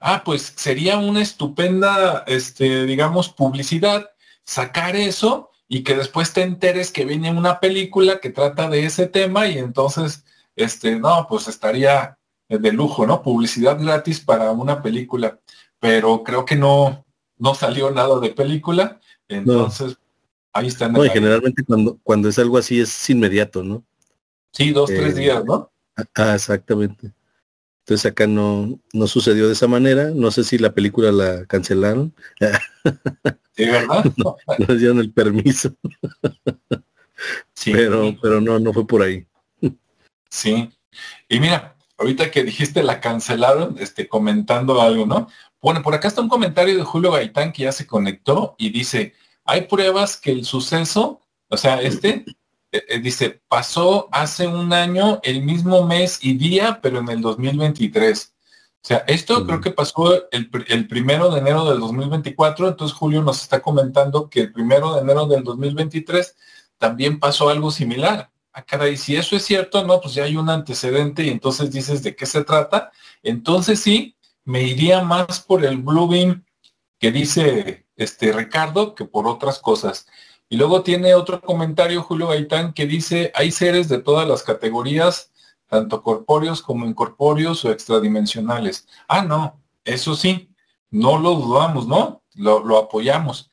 Ah, 0.00 0.22
pues 0.24 0.52
sería 0.56 0.98
una 0.98 1.22
estupenda, 1.22 2.24
este, 2.26 2.86
digamos, 2.86 3.28
publicidad, 3.28 4.10
sacar 4.42 4.96
eso 4.96 5.52
y 5.68 5.84
que 5.84 5.94
después 5.94 6.32
te 6.32 6.42
enteres 6.42 6.90
que 6.90 7.04
viene 7.04 7.30
una 7.30 7.60
película 7.60 8.18
que 8.18 8.30
trata 8.30 8.68
de 8.68 8.84
ese 8.84 9.06
tema 9.06 9.46
y 9.46 9.58
entonces, 9.58 10.24
este, 10.56 10.98
no, 10.98 11.26
pues 11.28 11.48
estaría 11.48 12.18
de 12.48 12.72
lujo, 12.72 13.06
¿no? 13.06 13.22
Publicidad 13.22 13.80
gratis 13.80 14.20
para 14.20 14.50
una 14.52 14.82
película, 14.82 15.38
pero 15.78 16.22
creo 16.24 16.44
que 16.44 16.56
no, 16.56 17.04
no 17.38 17.54
salió 17.54 17.90
nada 17.90 18.18
de 18.20 18.30
película, 18.30 19.00
entonces 19.28 19.96
ahí 20.52 20.68
está. 20.68 20.88
No, 20.88 21.04
y 21.04 21.10
generalmente 21.10 21.62
cuando, 21.64 21.98
cuando 22.02 22.28
es 22.28 22.38
algo 22.38 22.58
así 22.58 22.80
es 22.80 23.10
inmediato, 23.10 23.62
¿no? 23.62 23.84
Sí, 24.52 24.72
dos, 24.72 24.88
tres 24.88 25.14
eh, 25.16 25.20
días, 25.20 25.44
¿no? 25.44 25.70
Ah, 26.14 26.34
exactamente. 26.34 27.12
Entonces 27.80 28.10
acá 28.10 28.26
no, 28.26 28.80
no 28.92 29.06
sucedió 29.06 29.46
de 29.46 29.52
esa 29.52 29.68
manera. 29.68 30.10
No 30.10 30.30
sé 30.30 30.44
si 30.44 30.58
la 30.58 30.74
película 30.74 31.12
la 31.12 31.46
cancelaron. 31.46 32.12
¿Sí, 33.54 33.64
verdad? 33.64 34.04
No, 34.16 34.36
nos 34.66 34.78
dieron 34.78 34.98
el 34.98 35.12
permiso. 35.12 35.74
Sí. 37.54 37.72
Pero, 37.72 38.16
pero 38.20 38.40
no, 38.40 38.58
no 38.58 38.72
fue 38.72 38.86
por 38.86 39.02
ahí. 39.02 39.25
Sí. 40.30 40.70
Y 41.28 41.40
mira, 41.40 41.76
ahorita 41.98 42.30
que 42.30 42.44
dijiste 42.44 42.82
la 42.82 43.00
cancelaron, 43.00 43.76
este, 43.78 44.08
comentando 44.08 44.80
algo, 44.80 45.06
¿no? 45.06 45.28
Bueno, 45.60 45.82
por 45.82 45.94
acá 45.94 46.08
está 46.08 46.20
un 46.20 46.28
comentario 46.28 46.76
de 46.76 46.84
Julio 46.84 47.12
Gaitán 47.12 47.52
que 47.52 47.64
ya 47.64 47.72
se 47.72 47.86
conectó 47.86 48.54
y 48.58 48.70
dice, 48.70 49.14
hay 49.44 49.62
pruebas 49.62 50.16
que 50.16 50.32
el 50.32 50.44
suceso, 50.44 51.20
o 51.48 51.56
sea, 51.56 51.80
este 51.80 52.24
eh, 52.72 52.84
eh, 52.88 52.98
dice, 53.00 53.40
pasó 53.48 54.08
hace 54.12 54.46
un 54.46 54.72
año 54.72 55.20
el 55.22 55.42
mismo 55.42 55.86
mes 55.86 56.18
y 56.22 56.34
día, 56.34 56.80
pero 56.82 56.98
en 56.98 57.08
el 57.08 57.20
2023. 57.20 58.34
O 58.82 58.86
sea, 58.86 58.98
esto 59.08 59.46
creo 59.46 59.60
que 59.60 59.70
pasó 59.72 60.30
el, 60.30 60.86
primero 60.88 61.30
de 61.30 61.40
enero 61.40 61.68
del 61.68 61.80
2024, 61.80 62.68
entonces 62.68 62.96
Julio 62.96 63.22
nos 63.22 63.42
está 63.42 63.60
comentando 63.60 64.30
que 64.30 64.42
el 64.42 64.52
primero 64.52 64.94
de 64.94 65.00
enero 65.00 65.26
del 65.26 65.42
2023 65.42 66.36
también 66.78 67.18
pasó 67.18 67.48
algo 67.48 67.70
similar. 67.72 68.30
Ah, 68.58 68.62
caray, 68.64 68.96
si 68.96 69.14
eso 69.16 69.36
es 69.36 69.44
cierto, 69.44 69.84
no, 69.84 70.00
pues 70.00 70.14
ya 70.14 70.24
hay 70.24 70.34
un 70.34 70.48
antecedente 70.48 71.22
y 71.22 71.28
entonces 71.28 71.70
dices 71.70 72.02
de 72.02 72.16
qué 72.16 72.24
se 72.24 72.42
trata. 72.42 72.90
Entonces 73.22 73.80
sí, 73.80 74.16
me 74.44 74.62
iría 74.62 75.02
más 75.02 75.40
por 75.40 75.62
el 75.62 75.76
Blue 75.76 76.08
Beam 76.08 76.42
que 76.98 77.12
dice 77.12 77.86
este 77.96 78.32
Ricardo 78.32 78.94
que 78.94 79.04
por 79.04 79.26
otras 79.26 79.58
cosas. 79.58 80.06
Y 80.48 80.56
luego 80.56 80.82
tiene 80.82 81.14
otro 81.14 81.42
comentario 81.42 82.02
Julio 82.02 82.28
Gaitán 82.28 82.72
que 82.72 82.86
dice, 82.86 83.30
hay 83.34 83.52
seres 83.52 83.90
de 83.90 83.98
todas 83.98 84.26
las 84.26 84.42
categorías, 84.42 85.32
tanto 85.66 86.02
corpóreos 86.02 86.62
como 86.62 86.86
incorpóreos 86.86 87.62
o 87.66 87.70
extradimensionales. 87.70 88.88
Ah, 89.06 89.20
no, 89.20 89.60
eso 89.84 90.16
sí, 90.16 90.48
no 90.90 91.18
lo 91.18 91.34
dudamos, 91.34 91.86
¿no? 91.86 92.22
Lo, 92.34 92.64
lo 92.64 92.78
apoyamos. 92.78 93.50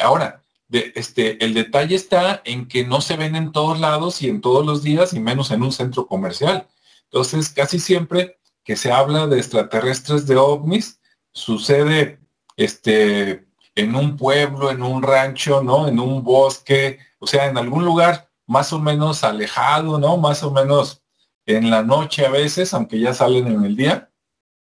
Ahora, 0.00 0.42
este, 0.70 1.44
el 1.44 1.54
detalle 1.54 1.94
está 1.94 2.42
en 2.44 2.66
que 2.66 2.84
no 2.84 3.00
se 3.00 3.16
ven 3.16 3.36
en 3.36 3.52
todos 3.52 3.78
lados 3.78 4.22
y 4.22 4.28
en 4.28 4.40
todos 4.40 4.66
los 4.66 4.82
días 4.82 5.12
y 5.12 5.20
menos 5.20 5.50
en 5.50 5.62
un 5.62 5.72
centro 5.72 6.06
comercial. 6.06 6.68
Entonces, 7.04 7.50
casi 7.50 7.78
siempre 7.78 8.38
que 8.64 8.76
se 8.76 8.90
habla 8.90 9.26
de 9.26 9.38
extraterrestres 9.38 10.26
de 10.26 10.36
ovnis, 10.36 11.00
sucede 11.32 12.20
este, 12.56 13.46
en 13.74 13.94
un 13.94 14.16
pueblo, 14.16 14.70
en 14.70 14.82
un 14.82 15.02
rancho, 15.02 15.62
¿no? 15.62 15.86
En 15.86 16.00
un 16.00 16.24
bosque, 16.24 16.98
o 17.18 17.26
sea, 17.26 17.46
en 17.46 17.58
algún 17.58 17.84
lugar 17.84 18.30
más 18.46 18.72
o 18.72 18.78
menos 18.78 19.22
alejado, 19.22 19.98
¿no? 19.98 20.16
Más 20.16 20.42
o 20.42 20.50
menos 20.50 21.02
en 21.46 21.70
la 21.70 21.82
noche 21.82 22.26
a 22.26 22.30
veces, 22.30 22.74
aunque 22.74 22.98
ya 22.98 23.14
salen 23.14 23.46
en 23.46 23.64
el 23.64 23.76
día. 23.76 24.10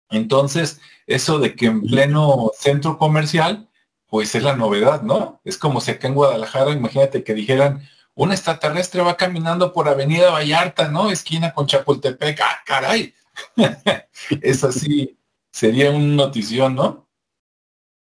Entonces, 0.10 0.82
eso 1.06 1.40
de 1.40 1.56
que 1.56 1.68
en 1.68 1.82
pleno 1.82 2.52
centro 2.58 2.98
comercial, 2.98 3.67
pues 4.08 4.34
es 4.36 4.44
la 4.44 4.56
novedad, 4.56 5.02
¿no? 5.02 5.40
Es 5.44 5.58
como 5.58 5.82
si 5.82 5.92
acá 5.92 6.08
en 6.08 6.16
Guadalajara, 6.16 6.72
imagínate 6.72 7.24
que 7.24 7.34
dijeran, 7.34 7.88
un 8.16 8.32
extraterrestre 8.32 9.02
va 9.02 9.16
caminando 9.16 9.74
por 9.74 9.88
Avenida 9.88 10.32
Vallarta, 10.32 10.88
¿no? 10.88 11.12
Esquina 11.12 11.54
con 11.54 11.68
Chapultepec. 11.68 12.40
¡Ah, 12.42 12.62
caray! 12.66 13.14
es 14.42 14.64
así, 14.64 15.18
sería 15.52 15.92
un 15.92 16.16
notición, 16.16 16.76
¿no? 16.76 17.08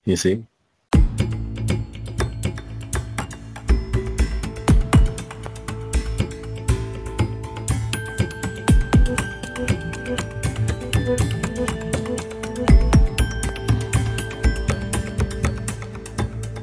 Y 0.04 0.18
sí. 0.18 0.44